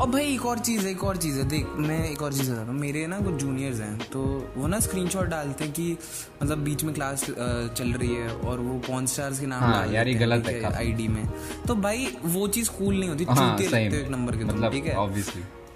और 0.00 0.08
भाई 0.10 0.24
एक 0.34 0.44
और 0.46 0.58
चीज़ 0.58 0.84
है 0.84 0.90
एक 0.90 1.04
और 1.04 1.16
चीज़ 1.16 1.38
है 1.38 1.44
देख 1.48 1.66
मैं 1.78 2.10
एक 2.10 2.22
और 2.22 2.32
चीज़ 2.32 2.50
बता 2.52 2.60
रहा 2.62 2.70
हूँ। 2.72 2.80
मेरे 2.80 3.06
ना 3.06 3.20
कुछ 3.20 3.34
जूनियर्स 3.34 3.80
हैं 3.80 3.98
तो 4.12 4.22
वो 4.56 4.66
ना 4.66 4.80
स्क्रीनशॉट 4.80 5.26
डालते 5.26 5.64
हैं 5.64 5.72
कि 5.72 5.96
मतलब 6.42 6.58
बीच 6.58 6.84
में 6.84 6.94
क्लास 6.94 7.24
चल 7.30 7.92
रही 7.92 8.14
है 8.14 8.28
और 8.28 8.60
वो 8.60 8.78
पॉन 8.78 9.06
स्टार्स 9.06 9.40
के 9.40 9.46
नाम 9.46 9.62
हाँ, 9.62 9.86
यार, 9.86 10.08
ये 10.08 10.14
गलत 10.14 10.46
है 10.46 10.72
आईडी 10.74 11.08
में। 11.08 11.24
तो 11.68 11.74
भाई 11.74 12.08
वो 12.24 12.46
चीज़ 12.48 12.70
कूल 12.70 12.98
नहीं 13.00 13.08
होती 13.08 13.24
हाँ 13.24 13.56
सही 13.58 13.68
लगते 13.68 13.96
हो 13.96 14.02
एक 14.02 14.10
नंबर 14.10 14.36
के 14.36 14.44
मतलब 14.44 14.72
ठीक 14.72 14.86
है? 14.86 14.94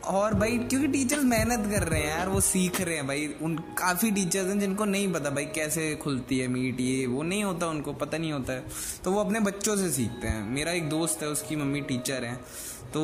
और 0.04 0.34
भाई 0.34 0.58
क्योंकि 0.58 0.88
टीचर्स 0.88 1.24
मेहनत 1.24 1.66
कर 1.70 1.82
रहे 1.82 2.00
हैं 2.00 2.08
यार 2.08 2.28
वो 2.28 2.40
सीख 2.40 2.80
रहे 2.80 2.94
हैं 2.94 3.06
भाई। 3.06 3.26
उन 3.42 3.56
काफ़ी 3.78 4.10
टीचर्स 4.10 4.48
हैं 4.48 4.58
जिनको 4.60 4.84
नहीं 4.84 5.12
पता 5.12 5.30
भाई 5.30 5.44
कैसे 5.44 5.94
खुलती 5.96 6.38
है 6.38 6.48
मीट 6.48 6.80
ये 6.80 7.06
वो 7.06 7.22
नहीं 7.22 7.44
होता 7.44 7.66
उनको 7.66 7.92
पता 7.92 8.18
नहीं 8.18 8.32
होता 8.32 8.52
है। 8.52 8.64
तो 9.04 9.12
वो 9.12 9.20
अपने 9.20 9.40
बच्चों 9.40 9.76
से 9.76 9.90
सीखते 9.90 10.28
हैं। 10.28 10.44
मेरा 10.44 10.72
एक 10.72 10.88
दोस्त 10.88 11.22
है 11.22 11.28
उसकी 11.28 11.56
मम्मी 11.56 11.80
टीचर 11.80 12.24
है। 12.24 12.34
तो 12.94 13.02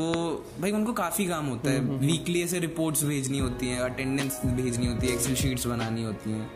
भाई 0.61 0.73
उनको 0.73 0.93
काफ़ी 0.93 1.27
काम 1.27 1.47
होता 1.47 1.71
है। 1.71 1.81
वीकली 1.81 2.43
ऐसे 2.43 2.59
रिपोर्ट्स 2.59 3.05
भेजनी 3.05 3.39
होती 3.39 3.69
हैं 3.69 3.81
अटेंडेंस 3.81 4.41
भेजनी 4.47 4.87
होती 4.87 5.07
है 5.07 5.15
एक्सेल 5.15 5.35
शीट्स 5.35 5.67
बनानी 5.67 6.03
होती 6.03 6.31
हैं। 6.31 6.51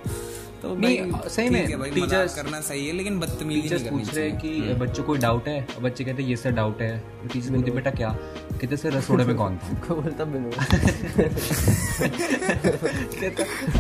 तो 0.63 0.75
नहीं, 0.77 1.13
सही 1.13 1.51
में, 1.51 1.67
है 1.67 2.29
करना 2.29 2.61
सही 2.61 2.87
है 2.87 2.93
लेकिन 2.93 3.19
बदतमीजी 3.21 3.61
टीचर्स 3.63 3.83
पूछ 3.83 4.15
रहे 4.15 4.29
हैं 4.31 4.39
कि 4.41 4.75
बच्चों 4.75 5.05
को 5.05 5.17
डाउट 5.17 5.49
है 5.49 5.67
बच्चे 5.81 6.05
कहते 6.05 6.23
हैं 6.23 6.31
ये 6.31 6.37
सर 6.37 6.51
डाउट 6.51 6.83
है। 6.83 7.03
टीचर 7.33 7.51
बोलते 7.51 7.71
बेटा 7.71 7.91
क्या? 7.91 8.09
कहते 8.53 8.77
सर 8.77 8.93
रसोड़े 8.93 9.25
में 9.25 9.37
कौन 9.37 9.57
था? 9.57 9.85
बोलता 9.95 10.25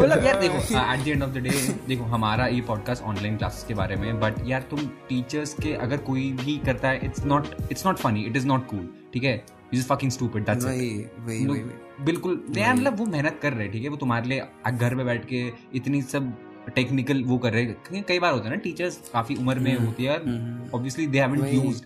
मतलब 0.04 0.24
यार 0.24 0.40
देखो 0.40 0.58
at 0.92 1.04
the 1.04 1.08
end 1.08 1.22
of 1.22 1.30
the 1.30 1.38
day 1.38 1.50
देखो 1.88 2.04
हमारा 2.04 2.46
ये 2.46 2.60
पॉडकास्ट 2.60 3.02
ऑनलाइन 3.02 3.36
क्लासेस 3.36 3.64
के 3.64 3.74
बारे 3.74 3.96
में 3.96 4.20
बट 4.20 4.34
यार 4.46 4.60
तुम 4.60 4.80
टीचर्स 5.08 5.54
के 5.54 5.72
अगर 5.72 5.96
कोई 5.96 6.32
भी 6.32 6.58
करता 6.58 6.88
है 6.88 7.00
it's 7.04 7.24
not 7.24 7.46
it's 7.70 7.86
not 7.86 7.96
funny 7.96 8.22
it 8.22 8.36
is 8.36 8.46
not 8.46 8.66
cool 8.66 8.88
ठीक 9.12 9.24
है? 9.24 9.44
इज़ 9.74 9.86
फकिंग 9.86 10.10
स्टूपिड 10.10 10.44
दैट्स 10.44 10.64
वही 10.64 11.06
वही 11.18 11.46
वही 11.46 11.60
बिल्कुल 12.04 12.44
यार 12.56 12.74
मतलब 12.74 12.98
वो 12.98 13.06
मेहनत 13.06 13.38
कर 13.42 13.52
रहे 13.52 13.62
हैं 13.62 13.72
ठीक 13.72 13.82
है? 13.82 13.88
वो 13.88 13.96
तुम्हारे 13.96 14.28
लिए 14.28 14.42
घर 14.72 14.94
में 14.94 15.06
बैठ 15.06 15.24
के 15.24 15.52
इतनी 15.74 16.02
सब 16.02 16.32
टेक्निकल 16.74 17.22
वो 17.24 17.38
कर 17.38 17.52
रहे 17.52 17.62
हैं। 17.62 18.04
कई 18.04 18.18
बार 18.18 18.32
होता 18.32 18.44
है 18.44 18.50
ना 18.50 18.60
टीचर्स 18.62 18.98
काफ़ी 19.12 19.36
उम्र 19.36 19.58
में 19.58 19.76
होती 19.76 20.04
है 20.04 20.16
ऑब्वियसली 20.16 21.06
दे 21.08 21.20
हैवंट 21.20 21.52
यूज्ड 21.54 21.84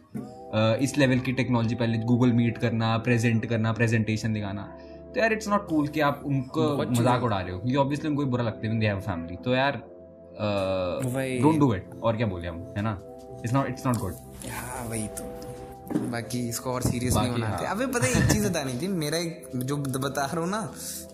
इस 0.82 0.96
लेवल 0.98 1.18
की 1.18 1.32
टेक्नोलॉजी 1.34 1.74
पहले। 1.74 1.98
गूगल 2.04 2.32
मीट 2.32 2.58
करना 2.58 2.96
प्रेजेंट 3.00 3.46
करना 3.46 3.72
प्रेजेंटेशन 3.72 4.32
दिखाना। 4.32 4.62
तो 5.14 5.20
यार 5.20 5.32
इट्स 5.32 5.48
नॉट 5.48 5.66
कूल 5.68 5.88
कि 5.88 6.00
आप 6.02 6.22
उनको 6.26 6.66
मज़ाक 6.80 7.22
उड़ा 7.22 7.40
रहे 7.40 7.52
हो। 7.52 7.58
क्योंकि 7.58 7.76
ऑब्वियसली 7.76 8.10
उनको 8.10 8.24
बुरा 8.26 8.44
लगता 8.44 8.68
है 8.68 8.78
दे 8.80 8.86
हैव 8.86 9.00
फैमिली 9.02 9.36
तो 9.44 9.54
यार 9.54 9.82
डोंट 11.42 11.58
डू 11.58 11.74
इट 11.74 11.90
और 12.02 12.16
क्या 12.16 12.26
बोले 12.26 12.48
हम 12.48 12.62
है 12.76 12.82
ना? 12.82 12.98
It's 13.44 13.54
not 13.54 13.68
it's 13.68 13.86
not 13.86 13.96
good 13.98 14.14
हाँ 14.50 14.88
वही 14.88 15.06
तो। 15.10 15.32
बाकी 16.10 16.38
इसको 16.48 16.70
और 16.72 16.82
सीरियस 16.82 17.14
नहीं 17.16 17.32
बनाते 17.32 17.66
हाँ। 17.66 17.74
अबे 17.74 17.86
पता 17.88 18.06
है 18.06 18.10
एक 18.12 18.30
चीज़ 18.30 18.48
बतानी 18.48 18.72
थी। 18.80 18.88
मेरा 18.90 19.18
एक 19.18 19.50
जो 19.56 19.76
बता 19.76 20.24
रहा 20.24 20.40
हूँ 20.40 20.48
ना 20.50 20.60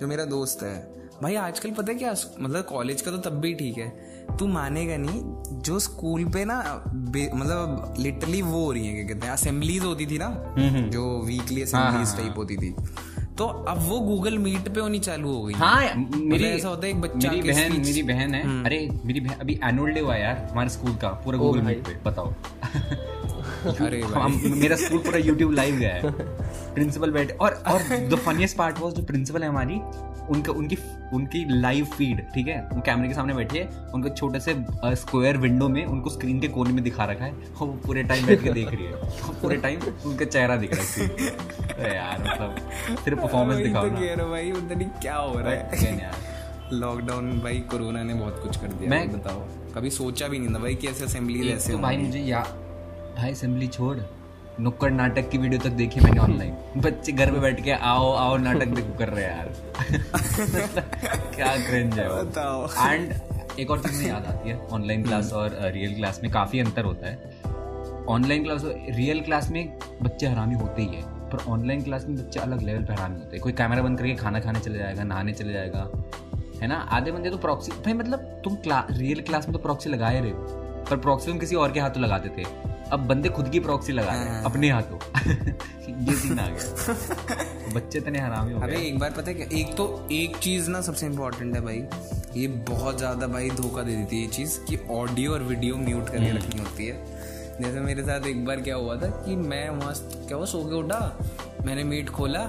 जो 0.00 0.06
मेरा 0.06 0.24
दोस्त 0.26 0.62
है 0.62 0.76
भाई 1.22 1.34
आजकल 1.36 1.70
पता 1.70 1.92
है 1.92 1.98
क्या 1.98 2.14
मतलब 2.40 2.64
कॉलेज 2.64 3.02
का 3.02 3.10
तो 3.10 3.18
तब 3.18 3.40
भी 3.40 3.52
ठीक 3.54 3.78
है। 3.78 3.88
तू 4.38 4.46
मानेगा 4.46 4.96
नहीं 4.96 5.20
जो 5.62 5.78
स्कूल 5.78 6.24
पे 6.24 6.44
ना 6.44 6.58
मतलब 6.86 7.94
लिटरली 7.98 8.42
वो 8.42 8.64
हो 8.64 8.72
रही 8.72 8.86
है 8.86 8.94
क्या 8.94 9.14
कहते 9.14 9.26
हैं 9.26 9.32
असेंबलीज 9.34 9.84
होती 9.84 10.06
थी 10.06 10.18
ना 10.18 10.28
जो 10.92 11.06
वीकली 11.26 11.62
असेंबलीज 11.62 12.16
टाइप 12.16 12.38
होती 12.38 12.56
थी। 12.56 12.74
तो 13.38 13.46
अब 13.46 13.78
वो 13.88 13.98
गूगल 14.00 14.38
मीट 14.38 14.68
पे 14.74 14.80
होनी 14.80 14.98
चालू 14.98 15.32
हो 15.32 15.42
गई। 15.42 15.52
हाँ 15.54 15.94
मेरी 15.96 16.44
ऐसा 16.44 16.68
होता 16.68 16.86
है 16.86 16.92
एक 16.92 17.00
बच्चा 17.00 17.30
मेरी 17.30 17.50
बहन 17.50 17.72
मेरी 17.72 18.02
बहन 18.02 18.34
है। 18.34 18.64
अरे 18.64 18.78
मेरी 19.04 19.20
बहन 19.20 19.40
अभी 19.40 19.58
एनुअल 19.64 19.92
डे 19.92 20.00
हुआ 20.00 20.16
यार 20.16 20.46
हमारे 20.52 20.70
स्कूल 20.70 20.94
का 20.94 21.08
पूरा 21.24 21.38
गूगल 21.38 21.62
मीट 21.62 21.86
पे 21.86 21.94
बताओ। 22.04 22.32
अरे 23.86 24.02
भाई। 24.02 24.50
मेरा 24.50 24.76
स्कूल 24.76 24.98
पूरा 24.98 25.18
यूट्यूब 25.18 25.52
लाइव 25.52 25.76
गया 25.76 25.94
है। 25.94 26.10
प्रिंसिपल 26.74 27.10
बैठे 27.10 27.34
और 27.34 27.62
और 27.68 27.82
द 28.10 28.18
फनीस्ट 28.26 28.56
पार्ट 28.56 28.78
वाज 28.80 28.94
जो 28.94 29.02
प्रिंसिपल 29.02 29.42
है 29.42 29.48
हमारी 29.48 29.80
उनका 30.30 30.52
उनकी 30.52 30.76
उनकी 31.12 31.44
लाइव 31.60 31.84
फ़ीड 31.84 32.20
ठीक 32.34 32.48
है? 32.48 32.60
वो 32.72 32.80
कैमरे 32.80 33.08
के 33.08 33.14
सामने 33.14 33.34
बैठे 33.34 33.68
उनको 33.94 34.08
छोटे 34.08 34.40
से 34.40 34.54
स्क्वायर 34.84 35.36
विंडो 35.36 35.68
में 35.68 35.84
उनको 35.84 36.10
स्क्रीन 36.10 36.40
के 36.40 36.48
कोने 36.48 36.72
में 36.72 36.82
दिखा 36.84 37.04
रखा 37.04 37.24
है। 37.24 37.32
और 37.32 37.66
वो 37.66 37.72
पूरे 37.86 38.02
टाइम 38.02 38.26
बैठ 38.26 38.42
के 38.42 38.52
देख 38.52 38.68
रही 38.68 38.84
है। 38.84 38.92
पूरे 39.42 39.56
टाइम 39.56 39.80
उनका 40.06 40.24
चेहरा 40.24 40.56
दिख 40.56 40.74
रहा 40.74 40.84
है 40.84 41.08
तो 41.08 41.94
यार 41.94 42.20
मतलब 42.20 42.70
सिर्फ़ 43.04 43.20
परफॉर्मेंस 43.20 43.62
दिखाओ 43.66 43.88
तो 43.88 43.94
रहा 43.94 44.22
हूँ 44.22 44.30
भाई 44.30 44.52
पता 44.52 44.74
नहीं 44.74 44.88
क्या 44.88 45.16
हो 45.16 45.38
रहा 45.38 45.50
है। 45.50 45.98
यार। 46.00 46.14
लॉकडाउन 46.72 47.40
भाई 47.40 47.58
कोरोना 47.58 48.02
ने 48.02 48.14
बहुत 48.14 48.42
कुछ 48.42 48.56
कर 48.56 48.68
दिया 48.68 48.90
मैं- 48.90 49.14
बताओ। 49.14 49.40
कभी 49.74 49.90
सोचा 49.90 50.28
भी 50.28 50.38
नहीं 50.38 50.54
था 50.54 50.58
भाई 50.58 50.74
कि 50.74 50.88
ऐसे 50.88 51.04
असेंबली 51.04 51.48
ऐसे 51.50 51.72
तो 51.72 51.78
भाई 51.78 51.96
मुझे 51.96 52.18
या 52.18 52.40
भाई 53.18 53.30
असेंबली 53.30 53.66
छोड़। 53.66 53.96
नुक्कड़ 54.60 54.90
नाटक 54.92 55.28
की 55.30 55.38
वीडियो 55.38 55.60
तक 55.60 55.70
देखी 55.70 56.00
मैंने 56.00 56.20
ऑनलाइन 56.20 56.54
बच्चे 56.76 57.12
घर 57.12 57.30
में 57.32 57.40
बैठ 57.40 57.62
के 57.64 57.70
आओ 57.72 58.10
आओ 58.12 58.36
नाटक 58.36 58.68
देखो 58.68 58.98
कर 58.98 59.08
रहे 59.08 59.24
हैं 59.24 59.36
यार। 59.36 59.48
क्या 61.34 61.54
क्रिंज 61.68 61.98
है 61.98 62.08
बताओ। 62.08 62.66
एंड 62.86 63.14
एक 63.60 63.70
और 63.70 63.78
चीज़ 63.78 63.94
मुझे 63.96 64.08
याद 64.08 64.26
आती 64.26 64.50
है 64.50 64.58
ऑनलाइन 64.72 65.02
क्लास 65.02 65.32
और 65.32 65.58
रियल 65.74 65.94
क्लास 65.94 66.20
में 66.22 66.30
काफ़ी 66.32 66.60
अंतर 66.60 66.84
होता 66.84 67.08
है। 67.08 67.32
ऑनलाइन 68.08 68.42
क्लास 68.44 68.64
और 68.64 68.84
रियल 68.90 69.20
क्लास 69.20 69.50
में 69.50 69.78
बच्चे 70.02 70.26
हरामी 70.26 70.54
होते 70.54 70.82
ही 70.82 70.96
है 70.96 71.02
पर 71.30 71.44
ऑनलाइन 71.48 71.82
क्लास 71.82 72.06
में 72.06 72.16
बच्चे 72.16 72.40
अलग 72.40 72.62
लेवल 72.62 72.84
पे 72.84 72.92
हरामी 72.92 73.18
होते 73.18 73.36
हैं। 73.36 73.42
कोई 73.42 73.52
कैमरा 73.52 73.82
बंद 73.82 73.98
करके 73.98 74.14
खाना 74.14 74.40
खाने 74.40 74.60
चले 74.60 74.78
जाएगा 74.78 75.04
नहाने 75.04 75.32
चले 75.32 75.52
जाएगा 75.52 75.90
है 76.62 76.68
ना? 76.68 76.74
आधे 76.74 77.12
बंदे 77.12 77.30
तो 77.30 77.38
प्रॉक्सी 77.38 77.72
भाई 77.72 77.92
मतलब 77.92 78.40
तुम 78.44 78.54
क्ला, 78.54 78.84
रियल 78.90 79.20
क्लास 79.22 79.48
में 79.48 79.52
तो 79.52 79.58
प्रॉक्सी 79.58 79.90
लगा 79.90 80.08
ही 80.08 80.20
रहे 80.20 80.30
हो 80.30 80.84
पर 80.90 80.96
प्रॉक्सी 80.96 81.30
तुम 81.30 81.38
किसी 81.38 81.56
और 81.56 81.72
के 81.72 81.80
हाथों 81.80 82.02
लगाते 82.02 82.28
थे। 82.28 82.44
अब 82.92 83.06
बंदे 83.08 83.28
खुद 83.28 83.48
की 83.48 83.60
प्रॉक्सी 83.60 83.92
लगा 83.92 84.12
रहे 84.12 84.28
हैं 84.28 84.42
अपने 84.44 84.70
हाथों। 84.70 84.98
ये 86.06 86.14
सीन 86.14 86.38
आ 86.38 86.46
गया। 86.48 86.94
बच्चे 87.74 87.98
इतने 87.98 88.18
हरामी 88.18 88.52
हो 88.52 88.60
गए। 88.60 88.76
एक 88.76 88.98
बार 88.98 89.10
पता 89.10 89.30
है 89.30 89.34
क्या? 89.34 89.46
एक 89.58 89.74
तो 89.76 90.08
एक 90.12 90.36
चीज़ 90.36 90.70
ना 90.70 90.80
सबसे 90.80 91.06
इम्पोर्टेंट 91.06 91.54
है 91.54 91.60
भाई 91.60 91.82
ये 92.36 92.46
बहुत 92.68 92.98
ज़्यादा 92.98 93.26
भाई 93.26 93.50
धोखा 93.50 93.82
दे 93.82 93.96
देती 93.96 94.16
है 94.16 94.22
ये 94.22 94.28
चीज़ 94.28 94.58
कि 94.60 94.78
ऑडियो 94.90 95.32
और 95.32 95.42
वीडियो 95.42 95.76
म्यूट 95.76 96.08
करके 96.08 96.32
रखनी 96.36 96.60
होती 96.60 96.86
है। 96.86 97.58
जैसे 97.60 97.80
मेरे 97.80 98.02
साथ 98.02 98.26
एक 98.26 98.44
बार 98.44 98.60
क्या 98.60 98.76
हुआ 98.76 98.96
था 98.96 99.08
कि 99.24 99.36
मैं 99.36 99.70
मस्त 99.78 100.18
क्या 100.28 100.36
हुआ? 100.36 100.46
सो 100.46 100.64
के 100.64 100.74
उठा 100.74 101.18
मैंने 101.66 101.84
मीट 101.84 102.10
खोला 102.10 102.44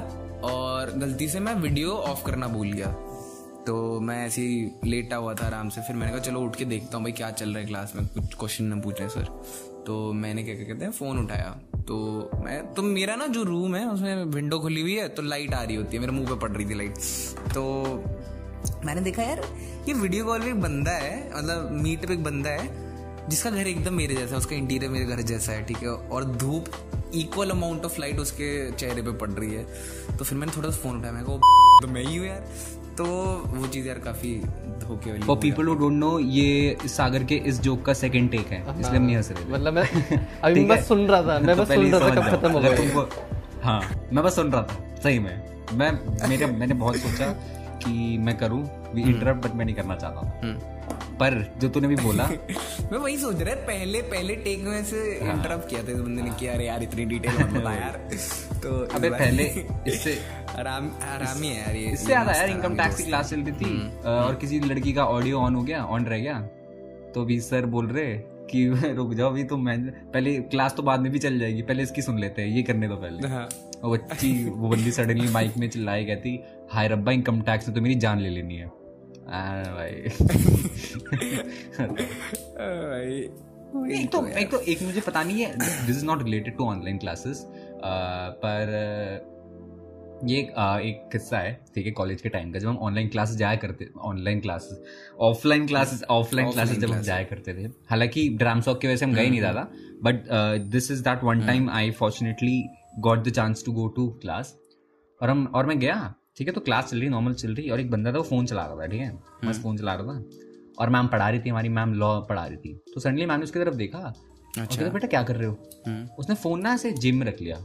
और 0.49 0.91
गलती 0.97 1.27
से 1.29 1.39
मैं 1.39 1.53
वीडियो 1.55 1.95
ऑफ़ 2.11 2.25
करना 2.25 2.47
भूल 2.47 2.71
गया। 2.71 2.91
तो 3.67 3.99
मैं 3.99 4.25
ऐसे 4.25 4.41
ही 4.41 4.71
लेटा 4.85 5.15
हुआ 5.15 5.33
था 5.33 5.45
आराम 5.45 5.69
से। 5.69 5.81
फिर 5.81 5.95
मैंने 5.95 6.11
कहा 6.11 6.21
चलो 6.21 6.39
उठ 6.41 6.55
के 6.55 6.65
देखता 6.65 6.97
हूँ 6.97 7.03
भाई 7.03 7.11
क्या 7.11 7.29
चल 7.31 7.49
रहा 7.49 7.59
है 7.59 7.65
क्लास 7.65 7.93
में। 7.95 8.05
कुछ 8.07 8.33
क्वेश्चन 8.33 8.73
न 8.73 8.79
पूछ 8.81 8.99
रहे 8.99 9.09
सर 9.09 9.27
तो 9.85 10.11
मैंने 10.13 10.43
क्या 10.43 10.55
क्या 10.55 10.65
कहते 10.65 10.85
हैं, 10.85 10.91
फ़ोन 10.91 11.19
उठाया। 11.19 11.49
तो 11.87 11.97
मैं 12.43 12.73
तो 12.73 12.81
मेरा 12.83 13.15
ना 13.15 13.27
जो 13.27 13.43
रूम 13.43 13.75
है, 13.75 13.85
उसमें 13.85 14.23
विंडो 14.25 14.59
खुली 14.59 14.81
हुई 14.81 14.95
है 14.95 15.07
तो 15.09 15.21
लाइट 15.21 15.53
आ 15.53 15.61
रही 15.63 15.75
होती 15.75 15.97
है, 15.97 16.01
मेरे 16.01 16.13
मुँह 16.13 16.27
पे 16.27 16.35
पड़ 16.39 16.51
रही 16.51 16.65
थी 16.65 16.75
लाइट 16.75 16.97
तो 17.53 17.63
मैंने 18.85 19.01
देखा, 19.01 19.23
यार, 19.23 19.41
ये 19.87 19.93
वीडियो 19.93 20.25
कॉल 20.25 20.39
में 20.39 20.47
एक 20.47 20.61
बंदा 20.61 20.91
है 20.91 21.17
मतलब 21.37 21.71
मीट 21.81 22.05
पे 22.07 22.13
एक 22.13 22.23
बंदा 22.23 22.49
है, 22.49 22.69
जिसका 23.29 23.49
घर 23.49 23.67
एकदम 23.67 23.93
मेरे 23.93 24.15
जैसा 24.15 24.31
है, 24.31 24.37
उसका 24.37 24.55
इंटीरियर 24.55 24.91
मेरे 24.91 25.05
घर 25.05 25.21
जैसा 25.23 25.51
है, 25.51 25.63
ठीक 25.65 25.77
है? 25.77 25.89
और 25.89 26.25
धूप 26.35 26.65
इक्वल 27.15 27.49
अमाउंट 27.49 27.85
ऑफ़ 27.85 27.99
लाइट 27.99 28.19
उसके 28.19 28.49
चेहरे 28.71 29.01
पे 29.01 29.11
पड़ 29.17 29.29
रही 29.29 29.53
है। 29.53 30.17
तो 30.17 30.25
फिर 30.25 30.37
मैंने 30.37 30.57
थोड़ा 30.57 30.69
सा 30.69 30.77
फ़ोन 30.77 30.97
उठाया 30.97 31.13
मैं 31.13 31.23
तो 31.23 31.87
मैं 31.87 32.03
ही 32.05 32.15
हूँ 32.15 32.27
यार। 32.27 32.45
तो 32.97 33.05
वो 33.47 33.67
चीज़ 33.67 33.87
यार 33.87 33.99
काफ़ी 33.99 34.33
धोखे 34.81 35.11
वाली 35.11 35.23
for 35.23 35.37
people 35.37 35.67
who. 35.67 35.75
Don't 35.75 35.93
know 35.93 36.17
ये 36.19 36.77
सागर 36.87 37.23
के 37.23 37.35
इस 37.45 37.59
जोक 37.61 37.85
का 37.85 37.93
सेकंड 37.93 38.31
टेक 38.31 38.47
है 38.47 38.59
इसलिए 38.79 38.97
हम 38.97 39.05
नहीं 39.05 39.15
हंस 39.15 39.31
रहे 39.31 39.51
मतलब 39.53 39.73
मैं 39.73 39.83
अभी 40.43 40.59
मैं 40.59 40.67
बस 40.67 40.87
सुन 40.87 41.05
रहा 41.07 41.21
था 41.21 41.39
मैं 41.39 41.55
तो 41.55 41.61
बस 41.61 41.73
सुन 41.73 41.91
रहा 41.91 42.09
था 42.09 42.15
कब 42.15 42.35
खत्म 42.35 42.51
हो 42.51 42.59
गया 42.59 42.75
तुमको 42.75 43.07
हाँ 43.63 43.81
मैं 44.13 44.23
बस 44.23 44.35
सुन 44.35 44.51
रहा 44.51 44.61
था 44.63 44.95
सही 45.03 45.19
में। 45.19 45.33
मैं 45.73 45.91
मेरे 46.29 46.45
मैंने 46.45 46.73
बहुत 46.73 46.95
सोचा 46.97 47.27
कि 47.83 48.17
मैं 48.17 48.37
करूँ 48.37 48.61
भी 48.95 49.01
इंटरप्ट 49.01 49.45
बट 49.45 49.55
मैं 49.55 49.65
नहीं 49.65 49.75
करना 49.75 49.95
चाहता। 49.95 50.21
था 50.21 50.79
पर 51.19 51.33
जो 51.57 51.69
तूने 51.69 51.87
भी 51.87 51.95
बोला 51.95 52.25
मैं 52.91 52.97
वही 52.97 53.17
सोच 53.17 53.41
रहा 53.41 53.55
पहले 53.67 54.01
पहले 54.01 54.35
टेक 54.35 54.63
में 54.63 54.83
से 54.85 55.01
इंटरप्ट 55.21 55.69
किया 55.69 55.83
था 55.83 55.91
इस 55.91 55.99
बंदे 55.99 56.21
ने 56.21 56.29
किया 56.39 56.53
अरे 56.53 56.65
यार 56.65 56.83
इतनी 56.83 57.05
डिटेल 57.05 57.37
मत 57.39 57.53
बता 57.53 57.73
यार। 57.81 57.99
तो 58.63 58.69
अबे 58.95 59.09
पहले 59.09 59.43
इससे 59.87 60.17
आराम 60.59 60.89
आराम 61.03 61.41
ही 61.41 61.49
यार 61.49 61.75
इससे 61.75 62.07
ये 62.07 62.13
याद 62.13 62.27
आया 62.27 62.39
यार 62.39 62.49
इनकम 62.49 62.75
टैक्स 62.75 62.97
की 62.97 63.03
क्लास 63.03 63.29
चल 63.29 63.39
रही 63.39 63.51
थी। 63.53 64.01
और 64.09 64.35
किसी 64.35 64.59
लड़की 64.61 64.93
का 64.93 65.05
ऑडियो 65.07 65.39
ऑन 65.39 65.55
हो 65.55 65.61
गया 65.61 65.83
ऑन 65.85 66.05
रह 66.05 66.19
गया? 66.19 66.39
तो 67.15 67.21
अभी 67.21 67.39
सर 67.39 67.65
बोल 67.65 67.87
रहे 67.87 68.13
कि 68.51 68.65
रुक 68.95 69.13
जाओ 69.13 69.29
अभी 69.29 69.43
तो 69.43 69.57
मैं 69.57 69.77
पहले 70.11 70.35
क्लास 70.53 70.73
तो 70.75 70.83
बाद 70.83 70.99
में 70.99 71.11
भी 71.11 71.19
चल 71.19 71.39
जाएगी 71.39 71.61
पहले 71.61 71.83
इसकी 71.83 72.01
सुन 72.01 72.19
लेते 72.19 72.41
हैं 72.41 72.49
ये 72.49 72.63
करने 72.63 72.87
दो 72.87 72.95
पहले। 72.95 73.27
हाँ। 73.27 73.47
और 73.83 73.97
बच्ची 73.97 74.33
वो 74.45 74.69
बंदी 74.69 74.91
सडनली 74.91 75.27
माइक 75.29 75.57
में 75.57 75.69
चिल्लाए 75.69 76.03
कहती 76.05 76.39
हाय 76.71 76.87
रब्बा 76.87 77.11
इनकम 77.11 77.41
टैक्स 77.41 77.67
ने 77.67 77.73
तो 77.75 77.81
मेरी 77.81 77.95
जान 78.05 78.19
ले 78.19 78.29
लेनी 78.29 78.55
है। 78.55 78.67
भाई। 79.27 79.91
भाई। 82.57 83.29
एक 83.95 84.09
तो 84.11 84.25
एक 84.27 84.49
तो 84.51 84.59
एक 84.61 84.81
मुझे 84.83 85.01
पता 85.01 85.23
नहीं 85.23 85.41
है 85.41 85.53
this 85.57 85.97
is 85.97 86.05
not 86.05 86.23
related 86.23 86.57
to 86.57 86.65
online 86.65 86.97
classes 86.97 87.45
पर 88.43 88.73
ये 90.23 90.39
एक, 90.39 90.51
आ, 90.57 90.79
एक 90.79 91.09
किस्सा 91.11 91.37
है 91.37 91.53
ठीक 91.75 91.85
है 91.85 91.91
कॉलेज 91.91 92.21
के 92.21 92.29
टाइम 92.29 92.51
का 92.51 92.59
जब 92.59 92.67
हम 92.67 92.77
ऑनलाइन 92.77 93.07
क्लासेस 93.07 93.37
जाया 93.37 93.55
करते 93.55 93.87
online 94.01 94.39
classes 94.39 94.81
offline 95.19 95.67
classes 95.67 96.03
offline 96.09 96.51
classes 96.51 96.79
जब 96.79 96.91
हम 96.91 97.01
जाया 97.01 97.23
करते 97.23 97.53
थे 97.53 97.67
हालाँकि 97.89 98.27
ड्रामसॉक 98.29 98.81
की 98.81 98.87
वजह 98.87 98.97
से 98.97 99.05
हम 99.05 99.13
गए 99.13 99.29
नहीं 99.29 99.39
ज़्यादा 99.39 99.67
but 100.03 100.27
this 100.71 100.91
is 100.91 101.03
that 101.03 101.23
one 101.23 101.45
time 101.47 101.69
I 101.69 101.91
fortunately 101.91 102.63
got 102.99 103.23
the 103.23 103.31
chance 103.31 103.65
to 103.65 103.71
go 103.71 103.87
to 103.87 104.07
class 104.21 104.55
और 105.21 105.29
हम 105.29 105.45
और 105.55 105.65
मैं 105.65 105.79
गया 105.79 106.13
ठीक 106.37 106.47
है 106.47 106.53
तो 106.53 106.61
क्लास 106.61 106.89
चल 106.89 106.99
रही 106.99 107.09
नॉर्मल 107.09 107.33
चल 107.33 107.55
रही 107.55 107.69
और 107.69 107.79
एक 107.79 107.91
बंदा 107.91 108.13
था 108.13 108.17
वो 108.17 108.23
फ़ोन 108.23 108.45
चला 108.45 108.65
रहा 108.65 108.75
था 108.75 108.87
ठीक 108.87 109.01
है 109.01 109.11
बस 109.45 109.61
फ़ोन 109.61 109.77
चला 109.77 109.93
रहा 109.93 110.13
था 110.13 110.23
और 110.79 110.89
मैम 110.89 111.07
पढ़ा 111.07 111.29
रही 111.29 111.39
थी 111.39 111.49
हमारी 111.49 111.69
मैम 111.69 111.93
लॉ 111.93 112.19
पढ़ा 112.21 112.45
रही 112.45 112.57
थी 112.57 112.73
तो 112.93 112.99
सडनली 112.99 113.25
मैम 113.25 113.39
ने 113.39 113.43
उसकी 113.43 113.59
तरफ़ 113.59 113.75
देखा 113.75 114.13
अच्छा। 114.59 114.87
बेटा 114.89 115.07
क्या 115.07 115.21
कर 115.23 115.35
रहे 115.35 115.47
हो? 115.47 115.57
उसने 116.19 116.35
फ़ोन 116.35 116.61
ना 116.61 116.73
ऐसे 116.73 116.91
जिम 116.91 117.17
में 117.17 117.25
रख 117.25 117.41
लिया 117.41 117.57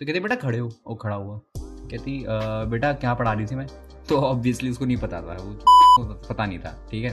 तो 0.00 0.06
कहते 0.06 0.20
बेटा 0.20 0.34
खड़े 0.36 0.58
हो। 0.58 0.68
वो 0.86 0.94
खड़ा 0.94 1.14
हुआ। 1.16 1.40
कहती 1.58 2.24
बेटा 2.70 2.92
क्या 2.94 3.14
पढ़ा 3.14 3.32
रही 3.32 3.46
थी 3.46 3.54
मैं? 3.54 3.66
तो 4.08 4.16
ऑब्वियसली 4.20 4.70
उसको 4.70 4.84
नहीं 4.84 4.96
पता 4.96 5.20
था। 5.22 5.36
वो 5.42 6.04
पता 6.28 6.46
नहीं 6.46 6.58
था 6.58 6.74
ठीक 6.90 7.04
है? 7.04 7.12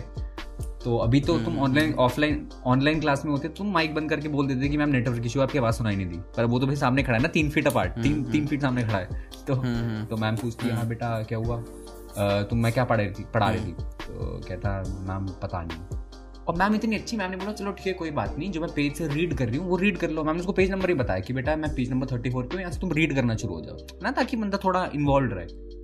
तो 0.84 0.98
अभी 0.98 1.20
तो 1.22 1.38
तुम 1.40 1.60
ऑनलाइन 1.60 1.94
ऑफलाइन 2.00 2.48
ऑनलाइन 2.66 3.00
क्लास 3.00 3.24
में 3.26 3.32
होते 3.32 3.48
तुम 3.50 3.72
माइक 3.74 3.94
बंद 3.96 4.10
करके 4.10 4.28
बोल 4.28 4.48
देते 4.48 4.70
कि 4.70 4.78
मैम 4.78 4.90
नेटवर्क 4.90 5.26
इशू 5.26 5.42
आपकी 5.42 5.58
आवाज़ 5.58 5.76
सुनाई 5.76 5.96
नहीं 5.96 6.08
दी। 6.08 6.18
पर 6.38 6.46
वो 6.46 6.60
तो 6.60 6.68
भाई 6.68 6.76
सामने 6.76 7.04
खड़ा 7.04 7.16
है 7.16 7.22
ना 7.22 7.28
तीन 7.30 7.50
फीट 7.50 7.68
अपार्ट 7.68 7.92
तीन 7.94 8.14
हम्म, 8.14 8.32
तीन 8.32 8.36
हम्म। 8.36 8.48
फीट 8.48 8.62
सामने 8.62 8.84
खड़ा 8.84 8.98
है। 8.98 9.24
तो 9.48 9.56
तो 10.10 10.18
मैम 10.18 10.36
पूछती 10.36 10.68
है 10.68 10.76
हाँ 10.76 10.88
बेटा 10.88 11.22
क्या 11.24 11.38
हुआ? 11.38 11.64
तुम 12.50 12.60
मैं 12.60 12.72
क्या 12.74 12.84
पढ़ 12.84 12.98
रही 12.98 13.12
थी 13.12 13.26
पढ़ा 13.34 13.50
रही 13.50 13.66
थी? 13.66 13.72
तो 13.72 14.42
कहता 14.48 14.78
मैम 15.08 15.28
पता 15.42 15.62
नहीं। 15.62 16.02
और 16.48 16.56
मैम 16.58 16.76
इतनी 16.76 16.96
अच्छी, 16.96 17.18
मैम 17.18 17.32
ने 17.32 17.38
बोला, 17.38 17.52
चलो 17.52 17.72
ठीक 17.72 17.88
है, 17.88 17.94
कोई 17.94 18.12
बात 18.12 18.38
नहीं, 18.38 18.52
जो 18.52 18.62
मैं 18.62 18.70
पेज 18.76 18.96
से 18.96 19.08
रीड 19.08 19.34
कर 19.34 19.48
रही 19.48 19.58
हूँ, 19.58 19.68
वो 19.68 19.78
रीड 19.78 19.98
कर 19.98 20.10
लो। 20.10 20.24
मैम 20.24 20.38
उसको 20.38 20.52
पेज 20.52 20.72
नंबर 20.72 20.90
ही 20.90 20.96
बताया 20.96 21.20
कि, 21.20 21.34
बेटा, 21.34 21.56
मैं 21.56 21.76
पेज 21.76 21.92
नंबर 21.92 22.08
थर्टी 22.08 22.30
फोर 22.30 22.50
यहाँ 22.54 22.72
से 22.72 22.80
तुम 22.80 22.92
रीड 22.92 23.16
करना 23.16 23.36
शुरू 23.36 23.54
हो 23.54 23.62
जाओ। 23.62 23.78
ना, 24.04 24.12
ताकि 24.12 24.38
बंदा 24.38 24.58
थोड़ा 24.64 24.90
इन्वॉल्व 24.96 25.34
रहे। 25.34 25.82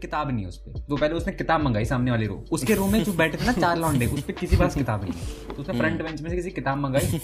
किताब 0.00 0.30
नहीं 0.30 0.42
है 0.42 0.48
उस 0.48 0.56
पर 0.56 0.80
तो 0.80 0.96
पहले 0.96 1.14
उसने 1.14 1.32
किताब 1.32 1.62
मंगाई 1.62 1.84
सामने 1.84 2.10
वाली 2.10 2.26
रो 2.26 2.34
उसके 2.52 2.74
रूम 2.74 2.92
में 2.92 3.04
जो 3.04 3.12
बैठे 3.12 3.38
थे 3.38 3.46
ना 3.46 3.52
चार 3.52 3.78
लौंडे 3.78 4.06
उस 4.06 4.22
पर 4.22 4.32
किसी 4.32 4.56
पास 4.56 4.74
किताब 4.74 5.04
नहीं 5.04 5.12
तो 5.46 5.62
उसने 5.62 5.78
फ्रंट 5.78 6.02
बेंच 6.02 6.20
में 6.20 6.28
से 6.30 6.36
किसी 6.36 6.50
किताब 6.50 6.78
मंगाई, 6.78 7.20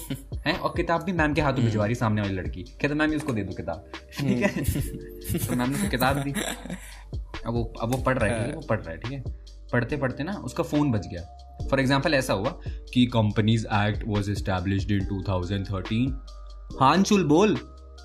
है, 0.46 0.54
और 0.54 0.72
किताब 0.76 1.02
भी 1.02 1.12
मैम 1.12 1.34
के 1.34 1.40
हाथों 1.40 1.64
भिजवा 1.64 1.86
रही 1.86 1.94
सामने 1.94 2.20
वाली 2.20 2.34
लड़की। 2.34 2.62
कहते 2.62 2.94
मैम 2.94 3.14
उसको 3.16 3.32
दे 3.32 3.42
दो 3.42 3.52
किताब। 3.52 3.90
ठीक 4.18 4.42
है? 4.42 4.48
तो 5.38 5.56
मैम 5.56 5.68
ने 5.68 5.74
उसको 5.74 5.88
किताब 5.88 6.16
दी। 6.16 6.32
अब 7.46 7.54
वो 7.54 7.72
अब 7.80 7.94
वो 7.94 8.02
पढ़ 8.02 8.18
रहा 8.18 8.34
है? 8.34 8.52
वो 8.52 8.60
पढ़ 8.60 8.80
रहा 8.80 8.90
है, 8.90 8.98
ठीक 8.98 9.12
है? 9.12 9.22
पढ़ते 9.74 9.96
पढ़ते 9.96 10.24
ना 10.24 10.32
उसका 10.32 10.62
फ़ोन 10.62 10.90
बज 10.92 11.06
गया। 11.06 11.22
फॉर 11.70 11.80
एग्ज़ाम्पल 11.80 12.14
ऐसा 12.14 12.32
हुआ 12.32 12.50
कि 12.94 13.06
companies 13.06 13.66
act 13.66 14.02
was 14.06 14.30
establish 14.30 14.90
in 14.90 15.04
two 15.04 15.22
thousand 15.28 15.66
thirteen 15.66 16.18
हानचुल 16.80 17.24
बोल। 17.24 17.56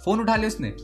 फ़ोन 0.06 0.20
उठा 0.20 0.36
लिया 0.36 0.48
उसने। 0.48 0.74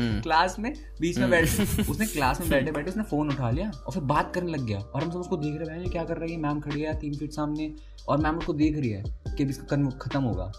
क्लास 0.00 0.54
हम्म। 0.54 0.62
में 0.62 0.74
बीच 1.00 1.18
में 1.18 1.30
बैठ। 1.30 1.44
उसने 1.90 2.06
क्लास 2.06 2.40
में 2.40 2.50
बैठे 2.50 2.72
बैठे 2.72 2.90
उसने 2.90 3.02
फ़ोन 3.02 3.28
उठा 3.28 3.50
लिया 3.50 3.70
और 3.70 3.92
फिर 3.92 4.02
बात 4.02 4.34
करने 4.34 4.52
लग 4.52 4.66
गया। 4.66 4.78
और 4.78 5.02
हम 5.02 5.10
सब 5.10 5.18
उसको 5.18 5.36
देख 5.36 5.68
रहे 5.68 5.78
हैं 5.78 5.90
क्या 5.90 6.04
कर 6.04 6.16
रही 6.16 6.32
है? 6.32 6.40
मैम 6.40 6.60
खड़ी 6.60 6.80
है 6.80 6.98
तीन 6.98 7.14
फीट 7.14 7.32
सामने। 7.32 7.74
और 8.08 8.18
मैम 8.18 8.38
उसको 8.38 8.52
देख 8.52 8.78
रही 8.78 8.90
है 8.90 9.02
कि 9.02 9.42
अभी 9.42 9.50
इसका 9.50 9.90
खत्म 9.90 10.22
होगा। 10.22 10.52